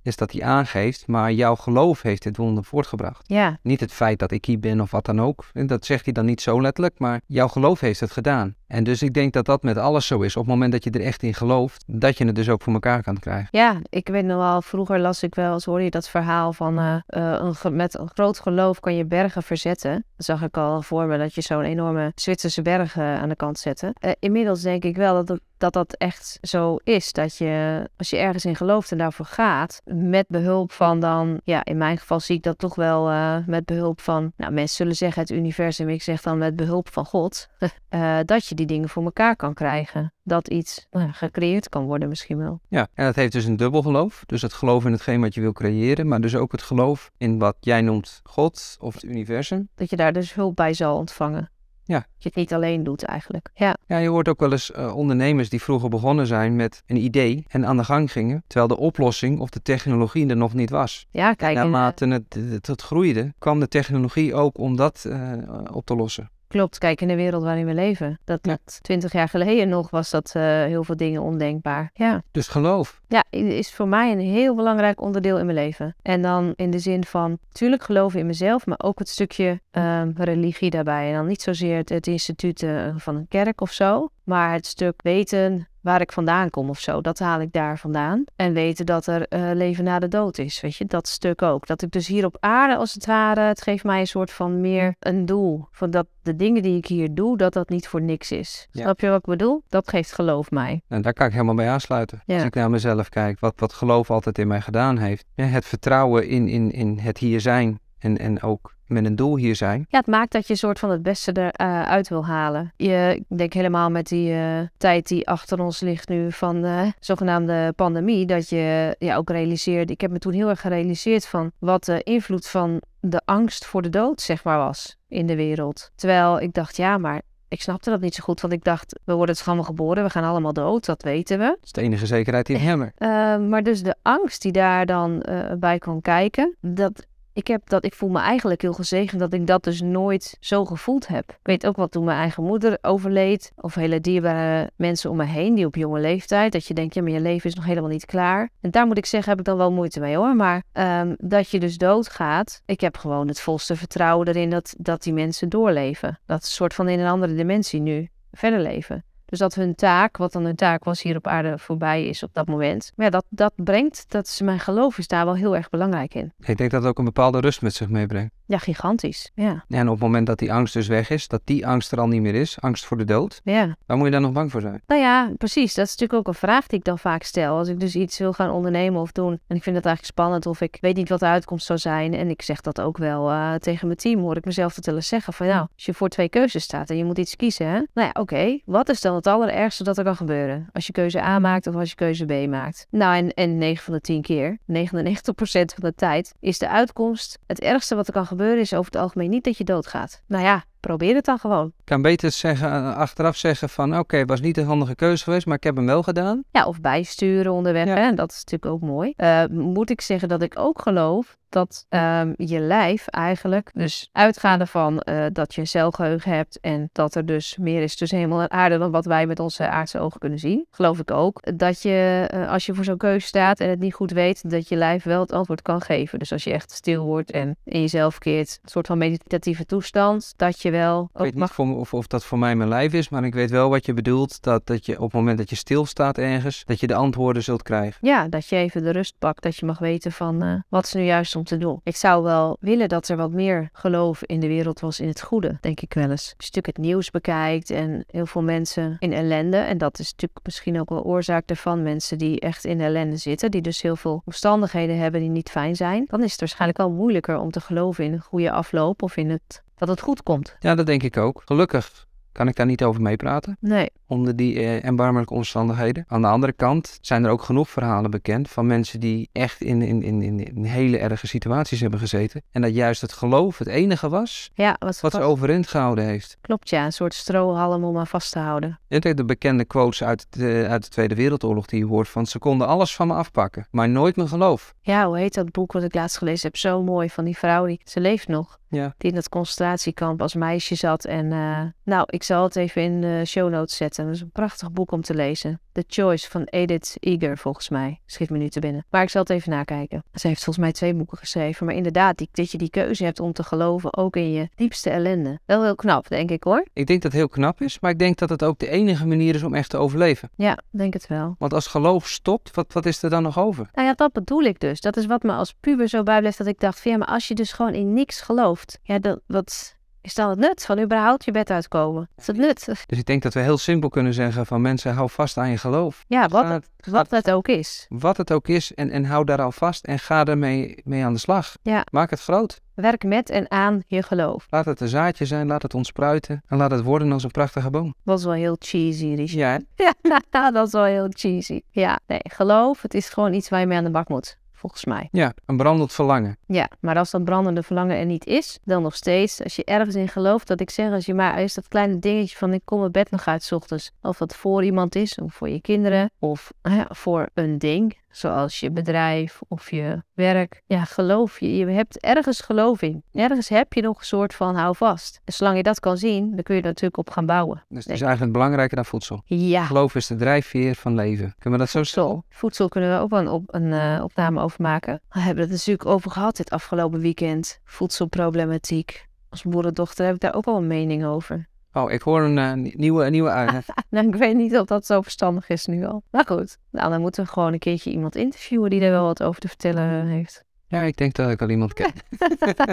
is 0.01 0.15
dat 0.15 0.31
hij 0.31 0.43
aangeeft, 0.43 1.07
maar 1.07 1.31
jouw 1.31 1.55
geloof 1.55 2.01
heeft 2.01 2.23
dit 2.23 2.37
wonder 2.37 2.63
voortgebracht. 2.63 3.23
Ja, 3.27 3.59
Niet 3.61 3.79
het 3.79 3.91
feit 3.91 4.19
dat 4.19 4.31
ik 4.31 4.45
hier 4.45 4.59
ben 4.59 4.81
of 4.81 4.91
wat 4.91 5.05
dan 5.05 5.21
ook. 5.21 5.49
En 5.53 5.67
dat 5.67 5.85
zegt 5.85 6.03
hij 6.05 6.13
dan 6.13 6.25
niet 6.25 6.41
zo 6.41 6.61
letterlijk, 6.61 6.99
maar 6.99 7.21
jouw 7.25 7.47
geloof 7.47 7.79
heeft 7.79 7.99
het 7.99 8.11
gedaan. 8.11 8.55
En 8.69 8.83
dus 8.83 9.01
ik 9.01 9.13
denk 9.13 9.33
dat 9.33 9.45
dat 9.45 9.63
met 9.63 9.77
alles 9.77 10.07
zo 10.07 10.21
is. 10.21 10.35
Op 10.35 10.41
het 10.41 10.51
moment 10.51 10.71
dat 10.71 10.83
je 10.83 10.89
er 10.89 11.01
echt 11.01 11.23
in 11.23 11.33
gelooft, 11.33 11.83
dat 11.87 12.17
je 12.17 12.25
het 12.25 12.35
dus 12.35 12.49
ook 12.49 12.61
voor 12.61 12.73
elkaar 12.73 13.03
kan 13.03 13.19
krijgen. 13.19 13.47
ja, 13.51 13.77
ik 13.89 14.07
weet 14.07 14.25
nog 14.25 14.37
wel, 14.37 14.61
vroeger 14.61 14.99
las 14.99 15.23
ik 15.23 15.35
wel 15.35 15.53
eens, 15.53 15.65
hoorde 15.65 15.83
je 15.83 15.89
dat 15.89 16.09
verhaal 16.09 16.53
van 16.53 16.79
eh, 16.79 17.39
eh, 17.39 17.65
met 17.71 17.97
een 17.97 18.09
groot 18.13 18.39
geloof 18.39 18.79
kan 18.79 18.95
je 18.95 19.05
bergen 19.05 19.43
verzetten. 19.43 20.05
Dat 20.15 20.25
zag 20.25 20.41
ik 20.41 20.57
al 20.57 20.81
voor 20.81 21.05
me, 21.05 21.17
dat 21.17 21.33
je 21.35 21.41
zo'n 21.41 21.63
enorme 21.63 22.11
Zwitserse 22.15 22.61
berg 22.61 22.97
aan 22.97 23.29
de 23.29 23.35
kant 23.35 23.59
zette. 23.59 23.95
Eh, 23.99 24.11
inmiddels 24.19 24.61
denk 24.61 24.83
ik 24.83 24.95
wel 24.95 25.25
dat, 25.25 25.39
dat 25.57 25.73
dat 25.73 25.93
echt 25.93 26.37
zo 26.41 26.75
is. 26.83 27.11
Dat 27.11 27.37
je, 27.37 27.83
als 27.97 28.09
je 28.09 28.17
ergens 28.17 28.45
in 28.45 28.55
gelooft 28.55 28.91
en 28.91 28.97
daarvoor 28.97 29.25
gaat, 29.25 29.81
met 29.85 30.25
behulp 30.27 30.71
van 30.71 30.99
dan, 30.99 31.39
ja, 31.43 31.65
in 31.65 31.77
mijn 31.77 31.97
geval 31.97 32.19
zie 32.19 32.35
ik 32.35 32.43
dat 32.43 32.57
toch 32.57 32.75
wel 32.75 33.11
met 33.45 33.65
behulp 33.65 34.01
van, 34.01 34.31
nou, 34.37 34.51
mensen 34.51 34.75
zullen 34.75 34.95
zeggen 34.95 35.21
het 35.21 35.31
universum, 35.31 35.89
ik 35.89 36.01
zeg 36.01 36.21
dan 36.21 36.37
met 36.37 36.55
behulp 36.55 36.89
van 36.89 37.05
God, 37.05 37.47
dat 38.25 38.45
je 38.45 38.55
die 38.59 38.67
dingen 38.67 38.89
voor 38.89 39.03
elkaar 39.03 39.35
kan 39.35 39.53
krijgen. 39.53 40.13
Dat 40.23 40.47
iets 40.47 40.87
nou 40.91 41.11
gecreëerd 41.11 41.69
kan 41.69 41.85
worden 41.85 42.09
misschien 42.09 42.37
wel. 42.37 42.59
Ja, 42.67 42.87
en 42.93 43.05
dat 43.05 43.15
heeft 43.15 43.31
dus 43.31 43.45
een 43.45 43.57
dubbel 43.57 43.81
geloof. 43.81 44.23
Dus 44.25 44.41
het 44.41 44.53
geloof 44.53 44.85
in 44.85 44.91
hetgeen 44.91 45.21
wat 45.21 45.33
je 45.33 45.41
wil 45.41 45.53
creëren, 45.53 46.07
maar 46.07 46.21
dus 46.21 46.35
ook 46.35 46.51
het 46.51 46.61
geloof 46.61 47.11
in 47.17 47.39
wat 47.39 47.55
jij 47.59 47.81
noemt 47.81 48.19
God 48.23 48.77
of 48.79 48.93
het 48.93 49.03
universum. 49.03 49.69
Dat 49.75 49.89
je 49.89 49.95
daar 49.95 50.13
dus 50.13 50.33
hulp 50.33 50.55
bij 50.55 50.73
zal 50.73 50.97
ontvangen. 50.97 51.51
Ja. 51.83 51.99
Dat 51.99 52.07
je 52.17 52.27
het 52.27 52.37
niet 52.37 52.53
alleen 52.53 52.83
doet 52.83 53.03
eigenlijk. 53.03 53.49
Ja, 53.53 53.77
Ja, 53.87 53.97
je 53.97 54.09
hoort 54.09 54.27
ook 54.27 54.39
wel 54.39 54.51
eens 54.51 54.71
eh, 54.71 54.95
ondernemers 54.95 55.49
die 55.49 55.61
vroeger 55.61 55.89
begonnen 55.89 56.27
zijn 56.27 56.55
met 56.55 56.83
een 56.85 56.97
idee 56.97 57.43
en 57.47 57.65
aan 57.65 57.77
de 57.77 57.83
gang 57.83 58.11
gingen, 58.11 58.43
terwijl 58.47 58.67
de 58.67 58.77
oplossing 58.77 59.39
of 59.39 59.49
de 59.49 59.61
technologie 59.61 60.27
er 60.27 60.37
nog 60.37 60.53
niet 60.53 60.69
was. 60.69 61.07
ja 61.11 61.33
kijk, 61.33 61.57
en, 61.57 61.63
eh, 61.63 61.69
Naarmate 61.69 62.07
het, 62.07 62.33
het, 62.33 62.67
het 62.67 62.81
groeide, 62.81 63.33
kwam 63.37 63.59
de 63.59 63.67
technologie 63.67 64.35
ook 64.35 64.57
om 64.57 64.75
dat 64.75 65.05
eh, 65.05 65.33
op 65.71 65.85
te 65.85 65.95
lossen. 65.95 66.29
Klopt. 66.49 66.77
Kijk 66.77 67.01
in 67.01 67.07
de 67.07 67.15
wereld 67.15 67.43
waarin 67.43 67.65
we 67.65 67.73
leven. 67.73 68.19
Dat 68.23 68.39
Ja. 68.41 68.57
twintig 68.81 69.11
jaar 69.11 69.29
geleden 69.29 69.69
nog 69.69 69.89
was 69.89 70.09
dat 70.09 70.31
eh, 70.35 70.43
heel 70.43 70.83
veel 70.83 70.95
dingen 70.97 71.21
ondenkbaar. 71.21 71.89
Ja. 71.93 72.21
Dus 72.31 72.47
geloof. 72.47 73.01
Ja, 73.07 73.23
is 73.29 73.73
voor 73.73 73.87
mij 73.87 74.11
een 74.11 74.19
heel 74.19 74.55
belangrijk 74.55 75.01
onderdeel 75.01 75.37
in 75.39 75.45
mijn 75.45 75.57
leven. 75.57 75.95
En 76.01 76.21
dan 76.21 76.53
in 76.55 76.71
de 76.71 76.79
zin 76.79 77.03
van, 77.05 77.37
natuurlijk 77.49 77.83
geloven 77.83 78.19
in 78.19 78.25
mezelf, 78.25 78.65
maar 78.65 78.79
ook 78.83 78.99
het 78.99 79.09
stukje 79.09 79.61
ehm, 79.71 80.11
religie 80.15 80.69
daarbij. 80.69 81.07
En 81.09 81.13
dan 81.15 81.27
niet 81.27 81.41
zozeer 81.41 81.77
het, 81.77 81.89
het 81.89 82.07
instituut 82.07 82.63
eh, 82.63 82.87
van 82.95 83.15
een 83.15 83.27
kerk 83.27 83.61
of 83.61 83.71
zo, 83.71 84.09
maar 84.29 84.53
het 84.53 84.65
stuk 84.65 85.01
weten 85.01 85.67
waar 85.81 86.01
ik 86.01 86.11
vandaan 86.11 86.49
kom 86.49 86.69
of 86.69 86.79
zo. 86.79 87.01
Dat 87.01 87.19
haal 87.19 87.41
ik 87.41 87.51
daar 87.51 87.77
vandaan. 87.77 88.23
En 88.35 88.53
weten 88.53 88.85
dat 88.85 89.07
er 89.07 89.27
eh, 89.27 89.49
leven 89.53 89.83
na 89.83 89.99
de 89.99 90.07
dood 90.07 90.37
is, 90.37 90.61
weet 90.61 90.75
je, 90.75 90.85
dat 90.85 91.07
stuk 91.07 91.41
ook. 91.41 91.67
Dat 91.67 91.81
ik 91.81 91.91
dus 91.91 92.07
hier 92.07 92.25
op 92.25 92.37
aarde, 92.39 92.75
als 92.75 92.93
het 92.93 93.05
ware, 93.05 93.41
het 93.41 93.61
geeft 93.61 93.83
mij 93.83 93.99
een 93.99 94.07
soort 94.07 94.31
van 94.31 94.61
meer 94.61 94.95
een 94.99 95.25
doel. 95.25 95.67
Van 95.71 95.91
dat 95.91 96.07
de 96.21 96.35
dingen 96.35 96.61
die 96.61 96.77
ik 96.77 96.85
hier 96.85 97.13
doe, 97.13 97.37
dat 97.37 97.53
dat 97.53 97.69
niet 97.69 97.87
voor 97.87 98.01
niks 98.01 98.31
is. 98.31 98.67
Ja. 98.71 98.81
Snap 98.81 98.99
je 98.99 99.09
wat 99.09 99.19
ik 99.19 99.25
bedoel? 99.25 99.63
Dat 99.67 99.89
geeft 99.89 100.13
geloof 100.13 100.51
mij. 100.51 100.81
En 100.87 101.01
daar 101.01 101.13
kan 101.13 101.27
ik 101.27 101.31
helemaal 101.31 101.55
bij 101.55 101.69
aansluiten. 101.69 102.21
Ja. 102.25 102.35
Als 102.35 102.43
ik 102.43 102.55
naar 102.55 102.69
mezelf 102.69 103.09
kijk, 103.09 103.39
wat, 103.39 103.53
wat 103.55 103.73
geloof 103.73 104.11
altijd 104.11 104.37
in 104.37 104.47
mij 104.47 104.61
gedaan 104.61 104.97
heeft. 104.97 105.25
Ja, 105.33 105.45
het 105.45 105.65
vertrouwen 105.65 106.27
in, 106.27 106.47
in, 106.47 106.71
in 106.71 106.99
het 106.99 107.17
hier 107.17 107.41
zijn 107.41 107.79
en, 107.99 108.17
en 108.17 108.41
ook 108.41 108.77
met 108.89 109.05
een 109.05 109.15
doel 109.15 109.37
hier 109.37 109.55
zijn. 109.55 109.85
Ja, 109.89 109.97
het 109.97 110.07
maakt 110.07 110.31
dat 110.31 110.47
je 110.47 110.53
een 110.53 110.59
soort 110.59 110.79
van 110.79 110.89
het 110.89 111.03
beste 111.03 111.31
eruit 111.31 111.87
uit 111.99 112.09
wil 112.09 112.25
halen. 112.25 112.73
Je, 112.75 113.23
ik 113.27 113.37
denk 113.37 113.53
helemaal 113.53 113.89
met 113.89 114.07
die 114.07 114.33
eh, 114.33 114.59
tijd 114.77 115.07
die 115.07 115.27
achter 115.27 115.59
ons 115.61 115.79
ligt 115.79 116.09
nu 116.09 116.31
van 116.31 116.61
de 116.61 116.93
zogenaamde 116.99 117.73
pandemie, 117.75 118.25
dat 118.25 118.49
je 118.49 118.95
ja, 118.99 119.15
ook 119.15 119.29
realiseert. 119.29 119.89
Ik 119.89 120.01
heb 120.01 120.11
me 120.11 120.19
toen 120.19 120.33
heel 120.33 120.49
erg 120.49 120.61
gerealiseerd 120.61 121.27
van 121.27 121.51
wat 121.59 121.85
de 121.85 122.03
invloed 122.03 122.47
van 122.47 122.81
de 122.99 123.21
angst 123.25 123.65
voor 123.65 123.81
de 123.81 123.89
dood, 123.89 124.21
zeg 124.21 124.43
maar, 124.43 124.57
was 124.57 124.97
in 125.07 125.25
de 125.25 125.35
wereld. 125.35 125.91
Terwijl 125.95 126.39
ik 126.39 126.53
dacht, 126.53 126.77
ja, 126.77 126.97
maar 126.97 127.21
ik 127.47 127.61
snapte 127.61 127.89
dat 127.89 128.01
niet 128.01 128.15
zo 128.15 128.23
goed, 128.23 128.41
want 128.41 128.53
ik 128.53 128.63
dacht, 128.63 128.99
we 129.03 129.13
worden 129.13 129.35
het 129.35 129.47
allemaal 129.47 129.65
geboren, 129.65 130.03
we 130.03 130.09
gaan 130.09 130.23
allemaal 130.23 130.53
dood, 130.53 130.85
dat 130.85 131.03
weten 131.03 131.37
we. 131.37 131.45
Dat 131.45 131.57
is 131.63 131.71
de 131.71 131.81
enige 131.81 132.05
zekerheid 132.05 132.47
we 132.47 132.57
hebben. 132.57 132.93
Uh, 132.97 133.37
maar 133.37 133.63
dus 133.63 133.83
de 133.83 133.95
angst 134.01 134.41
die 134.41 134.51
daar 134.51 134.85
dan 134.85 135.25
uh, 135.29 135.51
bij 135.59 135.77
kan 135.77 136.01
kijken, 136.01 136.55
dat 136.61 137.05
ik 137.33 137.47
heb 137.47 137.69
dat, 137.69 137.85
ik 137.85 137.93
voel 137.93 138.09
me 138.09 138.19
eigenlijk 138.19 138.61
heel 138.61 138.73
gezegend 138.73 139.19
dat 139.19 139.33
ik 139.33 139.47
dat 139.47 139.63
dus 139.63 139.81
nooit 139.81 140.37
zo 140.39 140.65
gevoeld 140.65 141.07
heb. 141.07 141.29
Ik 141.29 141.37
weet 141.43 141.67
ook 141.67 141.75
wel 141.75 141.87
toen 141.87 142.03
mijn 142.03 142.17
eigen 142.17 142.43
moeder 142.43 142.77
overleed, 142.81 143.51
of 143.55 143.75
hele 143.75 144.01
dierbare 144.01 144.71
mensen 144.75 145.09
om 145.09 145.17
me 145.17 145.25
heen, 145.25 145.55
die 145.55 145.65
op 145.65 145.75
jonge 145.75 145.99
leeftijd, 145.99 146.51
dat 146.51 146.65
je 146.65 146.73
denkt, 146.73 146.93
ja, 146.93 147.01
maar 147.01 147.11
je 147.11 147.19
leven 147.19 147.49
is 147.49 147.55
nog 147.55 147.65
helemaal 147.65 147.89
niet 147.89 148.05
klaar. 148.05 148.49
En 148.61 148.71
daar 148.71 148.85
moet 148.85 148.97
ik 148.97 149.05
zeggen, 149.05 149.29
heb 149.29 149.39
ik 149.39 149.45
dan 149.45 149.57
wel 149.57 149.71
moeite 149.71 149.99
mee 149.99 150.15
hoor. 150.15 150.35
Maar 150.35 150.63
um, 150.73 151.15
dat 151.17 151.49
je 151.49 151.59
dus 151.59 151.77
doodgaat, 151.77 152.61
ik 152.65 152.81
heb 152.81 152.97
gewoon 152.97 153.27
het 153.27 153.41
volste 153.41 153.75
vertrouwen 153.75 154.27
erin 154.27 154.49
dat, 154.49 154.75
dat 154.77 155.03
die 155.03 155.13
mensen 155.13 155.49
doorleven. 155.49 156.19
Dat 156.25 156.45
soort 156.45 156.73
van 156.73 156.89
in 156.89 156.99
een 156.99 157.07
andere 157.07 157.35
dimensie 157.35 157.81
nu 157.81 158.09
verder 158.31 158.59
leven. 158.59 159.03
Dus 159.29 159.39
dat 159.39 159.55
hun 159.55 159.75
taak, 159.75 160.17
wat 160.17 160.31
dan 160.31 160.43
hun 160.43 160.55
taak 160.55 160.83
was 160.83 161.01
hier 161.01 161.15
op 161.15 161.27
aarde 161.27 161.57
voorbij 161.57 162.05
is 162.05 162.23
op 162.23 162.33
dat 162.33 162.47
moment. 162.47 162.91
Maar 162.95 163.05
ja, 163.05 163.11
dat, 163.11 163.25
dat 163.29 163.53
brengt, 163.55 164.05
dat 164.07 164.27
is, 164.27 164.41
mijn 164.41 164.59
geloof 164.59 164.97
is 164.97 165.07
daar 165.07 165.25
wel 165.25 165.35
heel 165.35 165.55
erg 165.55 165.69
belangrijk 165.69 166.13
in. 166.13 166.33
Ik 166.39 166.57
denk 166.57 166.71
dat 166.71 166.81
het 166.81 166.89
ook 166.89 166.97
een 166.97 167.05
bepaalde 167.05 167.39
rust 167.39 167.61
met 167.61 167.73
zich 167.73 167.89
meebrengt. 167.89 168.33
Ja, 168.49 168.57
gigantisch. 168.57 169.31
Ja. 169.35 169.63
En 169.67 169.87
op 169.87 169.93
het 169.93 170.03
moment 170.03 170.27
dat 170.27 170.39
die 170.39 170.53
angst 170.53 170.73
dus 170.73 170.87
weg 170.87 171.09
is, 171.09 171.27
dat 171.27 171.41
die 171.43 171.67
angst 171.67 171.91
er 171.91 171.99
al 171.99 172.07
niet 172.07 172.21
meer 172.21 172.35
is, 172.35 172.61
angst 172.61 172.85
voor 172.85 172.97
de 172.97 173.03
dood, 173.03 173.41
ja. 173.43 173.75
waar 173.85 173.97
moet 173.97 174.05
je 174.05 174.11
dan 174.11 174.21
nog 174.21 174.31
bang 174.31 174.51
voor 174.51 174.61
zijn? 174.61 174.81
Nou 174.87 175.01
ja, 175.01 175.31
precies. 175.37 175.73
Dat 175.73 175.85
is 175.85 175.91
natuurlijk 175.91 176.19
ook 176.19 176.27
een 176.27 176.39
vraag 176.39 176.67
die 176.67 176.79
ik 176.79 176.85
dan 176.85 176.99
vaak 176.99 177.23
stel. 177.23 177.57
Als 177.57 177.67
ik 177.67 177.79
dus 177.79 177.95
iets 177.95 178.17
wil 178.17 178.33
gaan 178.33 178.49
ondernemen 178.49 179.01
of 179.01 179.11
doen 179.11 179.39
en 179.47 179.55
ik 179.55 179.63
vind 179.63 179.75
het 179.75 179.85
eigenlijk 179.85 180.15
spannend 180.15 180.45
of 180.45 180.61
ik 180.61 180.77
weet 180.81 180.95
niet 180.95 181.09
wat 181.09 181.19
de 181.19 181.25
uitkomst 181.25 181.65
zou 181.65 181.79
zijn. 181.79 182.13
En 182.13 182.29
ik 182.29 182.41
zeg 182.41 182.61
dat 182.61 182.81
ook 182.81 182.97
wel 182.97 183.31
uh, 183.31 183.53
tegen 183.53 183.87
mijn 183.87 183.99
team, 183.99 184.19
hoor 184.19 184.37
ik 184.37 184.45
mezelf 184.45 184.73
dat 184.73 184.85
willen 184.85 185.03
zeggen. 185.03 185.33
Van 185.33 185.47
nou, 185.47 185.67
als 185.75 185.85
je 185.85 185.93
voor 185.93 186.09
twee 186.09 186.29
keuzes 186.29 186.63
staat 186.63 186.89
en 186.89 186.97
je 186.97 187.05
moet 187.05 187.17
iets 187.17 187.35
kiezen, 187.35 187.65
hè? 187.65 187.73
Nou 187.73 187.87
ja, 187.93 188.09
oké. 188.09 188.19
Okay. 188.19 188.61
Wat 188.65 188.89
is 188.89 189.01
dan 189.01 189.15
het 189.15 189.27
allerergste 189.27 189.83
dat 189.83 189.97
er 189.97 190.03
kan 190.03 190.15
gebeuren? 190.15 190.69
Als 190.73 190.85
je 190.85 190.91
keuze 190.91 191.21
A 191.21 191.39
maakt 191.39 191.67
of 191.67 191.75
als 191.75 191.89
je 191.89 191.95
keuze 191.95 192.25
B 192.25 192.47
maakt? 192.47 192.87
Nou, 192.89 193.15
en, 193.15 193.33
en 193.33 193.57
9 193.57 193.83
van 193.83 193.93
de 193.93 194.01
10 194.01 194.21
keer, 194.21 194.57
99% 194.57 194.61
van 194.71 195.63
de 195.75 195.93
tijd, 195.95 196.33
is 196.39 196.57
de 196.57 196.69
uitkomst 196.69 197.39
het 197.47 197.59
ergste 197.59 197.95
wat 197.95 198.07
er 198.07 198.13
kan 198.13 198.25
gebeuren 198.25 198.37
is 198.41 198.73
over 198.73 198.91
het 198.91 199.01
algemeen 199.01 199.29
niet 199.29 199.43
dat 199.43 199.57
je 199.57 199.63
doodgaat. 199.63 200.23
Nou 200.27 200.43
ja, 200.43 200.63
probeer 200.79 201.15
het 201.15 201.25
dan 201.25 201.39
gewoon. 201.39 201.65
Ik 201.65 201.85
kan 201.85 202.01
beter 202.01 202.31
zeggen, 202.31 202.95
achteraf 202.95 203.35
zeggen 203.35 203.69
van 203.69 203.89
oké, 203.89 203.99
okay, 203.99 204.19
het 204.19 204.29
was 204.29 204.41
niet 204.41 204.57
een 204.57 204.65
handige 204.65 204.95
keuze 204.95 205.23
geweest, 205.23 205.45
maar 205.45 205.55
ik 205.55 205.63
heb 205.63 205.75
hem 205.75 205.85
wel 205.85 206.03
gedaan. 206.03 206.43
Ja, 206.51 206.65
of 206.65 206.81
bijsturen 206.81 207.51
onderweg, 207.51 207.87
ja. 207.87 207.95
hè? 207.95 208.13
dat 208.13 208.31
is 208.31 208.43
natuurlijk 208.43 208.71
ook 208.71 208.89
mooi. 208.89 209.13
Uh, 209.17 209.43
moet 209.49 209.89
ik 209.89 210.01
zeggen 210.01 210.29
dat 210.29 210.41
ik 210.41 210.59
ook 210.59 210.81
geloof 210.81 211.37
dat 211.49 211.85
um, 211.89 212.33
je 212.37 212.59
lijf 212.59 213.07
eigenlijk, 213.07 213.69
dus 213.73 214.09
uitgaande 214.11 214.65
van 214.65 215.01
uh, 215.09 215.25
dat 215.31 215.55
je 215.55 215.61
een 215.61 215.67
celgeheugen 215.67 216.31
hebt 216.31 216.59
en 216.59 216.89
dat 216.91 217.15
er 217.15 217.25
dus 217.25 217.57
meer 217.57 217.81
is 217.81 217.95
tussen 217.95 218.17
hemel 218.17 218.41
en 218.41 218.51
aarde 218.51 218.77
dan 218.77 218.91
wat 218.91 219.05
wij 219.05 219.27
met 219.27 219.39
onze 219.39 219.67
aardse 219.67 219.99
ogen 219.99 220.19
kunnen 220.19 220.39
zien, 220.39 220.65
geloof 220.71 220.99
ik 220.99 221.11
ook 221.11 221.57
dat 221.57 221.81
je, 221.81 222.29
uh, 222.33 222.51
als 222.51 222.65
je 222.65 222.73
voor 222.73 222.83
zo'n 222.83 222.97
keuze 222.97 223.27
staat 223.27 223.59
en 223.59 223.69
het 223.69 223.79
niet 223.79 223.93
goed 223.93 224.11
weet, 224.11 224.49
dat 224.49 224.67
je 224.67 224.75
lijf 224.75 225.03
wel 225.03 225.19
het 225.19 225.31
antwoord 225.31 225.61
kan 225.61 225.81
geven. 225.81 226.19
Dus 226.19 226.31
als 226.31 226.43
je 226.43 226.51
echt 226.51 226.71
stil 226.71 227.03
wordt 227.03 227.31
en 227.31 227.55
in 227.63 227.81
jezelf 227.81 228.17
keert, 228.17 228.59
een 228.63 228.69
soort 228.69 228.87
van 228.87 228.97
meditatieve 228.97 229.65
toestand, 229.65 230.33
dat 230.35 230.61
je 230.61 230.71
wel. 230.71 231.09
Ik 231.13 231.21
weet 231.21 231.35
niet 231.35 231.57
of, 231.57 231.93
of 231.93 232.07
dat 232.07 232.25
voor 232.25 232.39
mij 232.39 232.55
mijn 232.55 232.69
lijf 232.69 232.93
is, 232.93 233.09
maar 233.09 233.23
ik 233.23 233.33
weet 233.33 233.49
wel 233.49 233.69
wat 233.69 233.85
je 233.85 233.93
bedoelt, 233.93 234.41
dat, 234.41 234.67
dat 234.67 234.85
je 234.85 234.95
op 234.95 235.03
het 235.03 235.13
moment 235.13 235.37
dat 235.37 235.49
je 235.49 235.55
stilstaat 235.55 236.17
ergens, 236.17 236.63
dat 236.65 236.79
je 236.79 236.87
de 236.87 236.95
antwoorden 236.95 237.43
zult 237.43 237.63
krijgen. 237.63 237.97
Ja, 238.07 238.27
dat 238.27 238.47
je 238.47 238.55
even 238.55 238.83
de 238.83 238.91
rust 238.91 239.15
pakt, 239.19 239.43
dat 239.43 239.55
je 239.55 239.65
mag 239.65 239.79
weten 239.79 240.11
van 240.11 240.43
uh, 240.43 240.53
wat 240.69 240.85
is 240.85 240.93
nu 240.93 241.03
juist 241.03 241.35
te 241.43 241.57
doen. 241.57 241.81
Ik 241.83 241.95
zou 241.95 242.23
wel 242.23 242.57
willen 242.59 242.89
dat 242.89 243.07
er 243.07 243.17
wat 243.17 243.31
meer 243.31 243.69
geloof 243.73 244.23
in 244.23 244.39
de 244.39 244.47
wereld 244.47 244.79
was 244.79 244.99
in 244.99 245.07
het 245.07 245.21
goede, 245.21 245.57
denk 245.61 245.81
ik 245.81 245.93
wel 245.93 246.09
eens. 246.09 246.11
Als 246.11 246.27
je 246.27 246.35
natuurlijk 246.37 246.77
het 246.77 246.85
nieuws 246.85 247.11
bekijkt 247.11 247.69
en 247.69 248.03
heel 248.07 248.25
veel 248.25 248.43
mensen 248.43 248.95
in 248.99 249.13
ellende, 249.13 249.57
en 249.57 249.77
dat 249.77 249.99
is 249.99 250.11
natuurlijk 250.11 250.39
misschien 250.45 250.79
ook 250.79 250.89
wel 250.89 251.03
oorzaak 251.03 251.47
daarvan, 251.47 251.83
mensen 251.83 252.17
die 252.17 252.39
echt 252.39 252.65
in 252.65 252.81
ellende 252.81 253.17
zitten, 253.17 253.51
die 253.51 253.61
dus 253.61 253.81
heel 253.81 253.95
veel 253.95 254.21
omstandigheden 254.25 254.97
hebben 254.97 255.21
die 255.21 255.29
niet 255.29 255.49
fijn 255.49 255.75
zijn, 255.75 256.05
dan 256.07 256.23
is 256.23 256.31
het 256.31 256.39
waarschijnlijk 256.39 256.79
al 256.79 256.91
moeilijker 256.91 257.37
om 257.37 257.51
te 257.51 257.61
geloven 257.61 258.03
in 258.03 258.13
een 258.13 258.21
goede 258.21 258.51
afloop 258.51 259.01
of 259.01 259.17
in 259.17 259.29
het, 259.29 259.63
dat 259.75 259.87
het 259.87 260.01
goed 260.01 260.23
komt. 260.23 260.55
Ja, 260.59 260.75
dat 260.75 260.85
denk 260.85 261.03
ik 261.03 261.17
ook. 261.17 261.41
Gelukkig 261.45 262.07
kan 262.31 262.47
ik 262.47 262.55
daar 262.55 262.65
niet 262.65 262.83
over 262.83 263.01
meepraten. 263.01 263.57
Nee. 263.59 263.89
Onder 264.07 264.35
die 264.35 264.55
eh, 264.55 264.85
erbarmelijke 264.85 265.33
omstandigheden. 265.33 266.03
Aan 266.07 266.21
de 266.21 266.27
andere 266.27 266.53
kant 266.53 266.97
zijn 267.01 267.23
er 267.23 267.31
ook 267.31 267.43
genoeg 267.43 267.69
verhalen 267.69 268.11
bekend 268.11 268.49
van 268.49 268.67
mensen 268.67 268.99
die 268.99 269.29
echt 269.31 269.61
in, 269.61 269.81
in, 269.81 270.03
in, 270.03 270.21
in 270.21 270.63
hele 270.63 270.97
erge 270.97 271.27
situaties 271.27 271.79
hebben 271.79 271.99
gezeten. 271.99 272.41
En 272.51 272.61
dat 272.61 272.73
juist 272.73 273.01
het 273.01 273.13
geloof 273.13 273.57
het 273.57 273.67
enige 273.67 274.09
was 274.09 274.51
ja, 274.53 274.75
wat, 274.79 274.99
wat 274.99 275.11
ze 275.11 275.21
overeind 275.21 275.67
gehouden 275.67 276.05
heeft. 276.05 276.37
Klopt, 276.41 276.69
ja. 276.69 276.85
Een 276.85 276.93
soort 276.93 277.13
strohalm 277.13 277.83
om 277.83 277.97
aan 277.97 278.07
vast 278.07 278.31
te 278.31 278.39
houden. 278.39 278.79
Hebt 278.87 279.17
de 279.17 279.25
bekende 279.25 279.65
quotes 279.65 280.03
uit 280.03 280.25
de, 280.29 280.65
uit 280.69 280.83
de 280.83 280.89
Tweede 280.89 281.15
Wereldoorlog 281.15 281.65
die 281.65 281.79
je 281.79 281.85
hoort 281.85 282.09
van 282.09 282.25
ze 282.25 282.39
konden 282.39 282.67
alles 282.67 282.95
van 282.95 283.07
me 283.07 283.13
afpakken, 283.13 283.67
maar 283.71 283.89
nooit 283.89 284.15
mijn 284.15 284.27
geloof. 284.27 284.73
Ja, 284.81 285.05
hoe 285.05 285.17
heet 285.17 285.33
dat 285.33 285.51
boek 285.51 285.71
wat 285.71 285.83
ik 285.83 285.93
laatst 285.93 286.17
gelezen 286.17 286.47
heb? 286.47 286.57
Zo 286.57 286.83
mooi 286.83 287.09
van 287.09 287.25
die 287.25 287.37
vrouw, 287.37 287.65
die, 287.65 287.81
ze 287.83 287.99
leeft 287.99 288.27
nog. 288.27 288.59
Ja. 288.67 288.93
Die 288.97 289.09
in 289.09 289.15
dat 289.15 289.29
concentratiekamp 289.29 290.21
als 290.21 290.33
meisje 290.33 290.75
zat. 290.75 291.05
En 291.05 291.25
uh, 291.25 291.61
nou, 291.83 292.03
ik 292.05 292.18
zal 292.23 292.43
het 292.43 292.55
even 292.55 292.81
in 292.81 293.01
de 293.01 293.23
show 293.25 293.49
notes 293.49 293.75
zetten. 293.75 294.05
Dat 294.05 294.15
is 294.15 294.21
een 294.21 294.31
prachtig 294.31 294.71
boek 294.71 294.91
om 294.91 295.01
te 295.01 295.13
lezen. 295.13 295.59
The 295.71 295.83
Choice 295.87 296.29
van 296.29 296.43
Edith 296.43 296.97
Eger, 296.99 297.37
volgens 297.37 297.69
mij. 297.69 297.99
Schiet 298.05 298.29
me 298.29 298.37
nu 298.37 298.49
te 298.49 298.59
binnen. 298.59 298.85
Maar 298.89 299.01
ik 299.01 299.09
zal 299.09 299.21
het 299.21 299.29
even 299.29 299.51
nakijken. 299.51 300.03
Ze 300.13 300.27
heeft 300.27 300.43
volgens 300.43 300.65
mij 300.65 300.73
twee 300.73 300.93
boeken 300.93 301.17
geschreven. 301.17 301.65
Maar 301.65 301.75
inderdaad, 301.75 302.17
die, 302.17 302.29
dat 302.31 302.51
je 302.51 302.57
die 302.57 302.69
keuze 302.69 303.03
hebt 303.03 303.19
om 303.19 303.33
te 303.33 303.43
geloven, 303.43 303.97
ook 303.97 304.15
in 304.15 304.31
je 304.31 304.49
diepste 304.55 304.89
ellende. 304.89 305.39
Wel 305.45 305.63
heel 305.63 305.75
knap, 305.75 306.07
denk 306.07 306.31
ik 306.31 306.43
hoor. 306.43 306.65
Ik 306.73 306.87
denk 306.87 307.01
dat 307.01 307.11
het 307.11 307.21
heel 307.21 307.29
knap 307.29 307.61
is, 307.61 307.79
maar 307.79 307.91
ik 307.91 307.99
denk 307.99 308.17
dat 308.17 308.29
het 308.29 308.43
ook 308.43 308.59
de 308.59 308.69
enige 308.69 309.07
manier 309.07 309.35
is 309.35 309.43
om 309.43 309.53
echt 309.53 309.69
te 309.69 309.77
overleven. 309.77 310.29
Ja, 310.35 310.57
denk 310.71 310.93
het 310.93 311.07
wel. 311.07 311.35
Want 311.37 311.53
als 311.53 311.67
geloof 311.67 312.07
stopt, 312.07 312.55
wat, 312.55 312.73
wat 312.73 312.85
is 312.85 313.03
er 313.03 313.09
dan 313.09 313.23
nog 313.23 313.39
over? 313.39 313.69
Nou 313.73 313.87
ja, 313.87 313.93
dat 313.93 314.11
bedoel 314.11 314.41
ik 314.41 314.59
dus. 314.59 314.81
Dat 314.81 314.97
is 314.97 315.05
wat 315.05 315.23
me 315.23 315.31
als 315.31 315.53
puber 315.59 315.87
zo 315.87 316.03
bijblijft 316.03 316.37
dat 316.37 316.47
ik 316.47 316.59
dacht 316.59 316.79
van 316.79 316.91
ja, 316.91 316.97
maar 316.97 317.07
als 317.07 317.27
je 317.27 317.35
dus 317.35 317.51
gewoon 317.51 317.73
in 317.73 317.93
niks 317.93 318.21
gelooft, 318.21 318.79
ja, 318.83 318.99
dat, 318.99 319.19
wat 319.25 319.77
is 320.01 320.13
dan 320.13 320.29
het 320.29 320.39
nut 320.39 320.65
van 320.65 320.79
überhaupt 320.79 321.25
je 321.25 321.31
bed 321.31 321.49
uitkomen? 321.51 322.09
Is 322.17 322.27
het 322.27 322.37
nut? 322.37 322.65
Dus 322.65 322.97
ik 322.99 323.05
denk 323.05 323.21
dat 323.21 323.33
we 323.33 323.39
heel 323.39 323.57
simpel 323.57 323.89
kunnen 323.89 324.13
zeggen 324.13 324.45
van 324.45 324.61
mensen, 324.61 324.93
hou 324.93 325.09
vast 325.09 325.37
aan 325.37 325.49
je 325.49 325.57
geloof. 325.57 326.03
Ja, 326.07 326.27
wat, 326.27 326.45
Ga- 326.45 326.53
het, 326.53 326.69
wat 326.87 327.11
het 327.11 327.31
ook 327.31 327.47
is. 327.47 327.85
Wat 327.89 328.17
het 328.17 328.31
ook 328.31 328.47
is 328.47 328.73
en, 328.73 328.89
en 328.89 329.05
hou 329.05 329.25
daar 329.25 329.41
al 329.41 329.51
vast 329.51 329.85
en 329.85 329.99
ga 329.99 330.25
ermee 330.25 330.81
mee 330.83 331.03
aan 331.05 331.13
de 331.13 331.19
slag. 331.19 331.55
Ja. 331.61 331.83
Maak 331.91 332.09
het 332.09 332.21
groot. 332.21 332.61
Werk 332.73 333.03
met 333.03 333.29
en 333.29 333.51
aan 333.51 333.81
je 333.87 334.03
geloof. 334.03 334.47
Laat 334.49 334.65
het 334.65 334.79
een 334.81 334.87
zaadje 334.87 335.25
zijn, 335.25 335.47
laat 335.47 335.61
het 335.61 335.73
ontspruiten 335.73 336.41
en 336.47 336.57
laat 336.57 336.71
het 336.71 336.83
worden 336.83 337.11
als 337.11 337.23
een 337.23 337.31
prachtige 337.31 337.69
boom. 337.69 337.93
Dat 338.03 338.19
is 338.19 338.25
wel 338.25 338.33
heel 338.33 338.55
cheesy, 338.59 339.13
Richard. 339.13 339.63
Ja, 339.75 339.93
Ja, 340.31 340.51
dat 340.51 340.67
is 340.67 340.73
wel 340.73 340.83
heel 340.83 341.07
cheesy. 341.09 341.61
Ja, 341.69 341.99
nee, 342.07 342.19
geloof, 342.23 342.81
het 342.81 342.93
is 342.93 343.09
gewoon 343.09 343.33
iets 343.33 343.49
waar 343.49 343.59
je 343.59 343.65
mee 343.65 343.77
aan 343.77 343.83
de 343.83 343.89
bak 343.91 344.07
moet, 344.09 344.37
volgens 344.59 344.85
mij. 344.85 345.07
ja, 345.11 345.33
een 345.45 345.57
brandend 345.57 345.93
verlangen. 345.93 346.37
Ja, 346.45 346.69
maar 346.79 346.97
als 346.97 347.11
dat 347.11 347.23
brandende 347.23 347.63
verlangen 347.63 347.97
er 347.97 348.05
niet 348.05 348.25
is, 348.25 348.59
dan 348.63 348.81
nog 348.81 348.95
steeds, 348.95 349.43
als 349.43 349.55
je 349.55 349.63
ergens 349.63 349.95
in 349.95 350.07
gelooft, 350.07 350.47
dat 350.47 350.59
ik 350.59 350.69
zeg, 350.69 350.91
als 350.91 351.05
je 351.05 351.13
maar 351.13 351.41
is 351.41 351.53
dat 351.53 351.67
kleine 351.67 351.99
dingetje 351.99 352.37
van 352.37 352.53
ik 352.53 352.61
kom 352.65 352.79
mijn 352.79 352.91
bed 352.91 353.11
nog 353.11 353.27
uit 353.27 353.43
's 353.43 353.51
ochtends. 353.51 353.91
Of 354.01 354.17
dat 354.17 354.35
voor 354.35 354.63
iemand 354.63 354.95
is, 354.95 355.15
of 355.15 355.33
voor 355.33 355.49
je 355.49 355.61
kinderen, 355.61 356.11
of 356.19 356.51
ja, 356.61 356.87
voor 356.89 357.29
een 357.33 357.57
ding, 357.57 357.97
zoals 358.11 358.59
je 358.59 358.71
bedrijf 358.71 359.39
of 359.47 359.71
je 359.71 360.03
werk. 360.13 360.61
Ja, 360.65 360.83
geloof 360.83 361.39
je, 361.39 361.57
je 361.57 361.65
hebt 361.65 361.99
ergens 361.99 362.41
geloof 362.41 362.81
in. 362.81 363.03
Ergens 363.13 363.49
heb 363.49 363.73
je 363.73 363.81
nog 363.81 363.99
een 363.99 364.05
soort 364.05 364.33
van 364.33 364.55
hou 364.55 364.75
vast. 364.75 365.21
En 365.25 365.33
zolang 365.33 365.57
je 365.57 365.63
dat 365.63 365.79
kan 365.79 365.97
zien, 365.97 366.31
dan 366.31 366.43
kun 366.43 366.55
je 366.55 366.61
er 366.61 366.67
natuurlijk 366.67 366.97
op 366.97 367.09
gaan 367.09 367.25
bouwen. 367.25 367.63
Dus 367.69 367.83
het 367.83 367.93
is 367.93 368.01
eigenlijk 368.01 368.33
belangrijker 368.33 368.75
dan 368.75 368.85
voedsel. 368.85 369.21
Ja, 369.25 369.65
Geloof 369.65 369.95
is 369.95 370.07
de 370.07 370.15
drijfveer 370.15 370.75
van 370.75 370.95
leven. 370.95 371.35
Kunnen 371.39 371.59
we 371.59 371.65
dat 371.65 371.69
zo 371.69 371.83
zeggen? 371.83 372.23
voedsel. 372.29 372.67
Kunnen 372.69 372.95
we 372.95 373.01
ook 373.01 373.09
wel 373.09 373.19
een, 373.19 373.27
op, 373.27 373.43
een 373.47 373.73
eh, 373.73 374.03
opname 374.03 374.41
over 374.41 374.61
maken. 374.61 375.01
We 375.09 375.19
hebben 375.19 375.43
het 375.43 375.51
natuurlijk 375.51 375.85
over 375.85 376.11
gehad 376.11 376.35
dit 376.35 376.49
afgelopen 376.49 376.99
weekend. 376.99 377.59
Voedselproblematiek. 377.63 379.07
Als 379.29 379.43
moederdochter 379.43 380.05
heb 380.05 380.15
ik 380.15 380.21
daar 380.21 380.35
ook 380.35 380.45
wel 380.45 380.55
een 380.55 380.67
mening 380.67 381.05
over. 381.05 381.47
Oh, 381.73 381.91
ik 381.91 382.01
hoor 382.01 382.21
een 382.21 382.37
eh, 382.37 382.53
nie- 382.53 382.73
nieuwe, 382.77 383.05
een 383.05 383.11
nieuwe 383.11 383.29
uit. 383.29 383.65
Nou, 383.89 384.07
ik 384.07 384.15
weet 384.15 384.35
niet 384.35 384.57
of 384.57 384.65
dat 384.65 384.85
zo 384.85 385.01
verstandig 385.01 385.49
is 385.49 385.65
nu 385.65 385.85
al. 385.85 386.03
Maar 386.11 386.25
goed, 386.25 386.57
nou, 386.71 386.89
dan 386.89 387.01
moeten 387.01 387.23
we 387.23 387.29
gewoon 387.29 387.53
een 387.53 387.59
keertje 387.59 387.91
iemand 387.91 388.15
interviewen 388.15 388.69
die 388.69 388.81
er 388.81 388.91
wel 388.91 389.05
wat 389.05 389.23
over 389.23 389.41
te 389.41 389.47
vertellen 389.47 390.07
heeft. 390.07 390.47
Ja, 390.67 390.81
ik 390.81 390.97
denk 390.97 391.13
dat 391.13 391.29
ik 391.29 391.41
al 391.41 391.49
iemand 391.49 391.73
ken. 391.73 391.91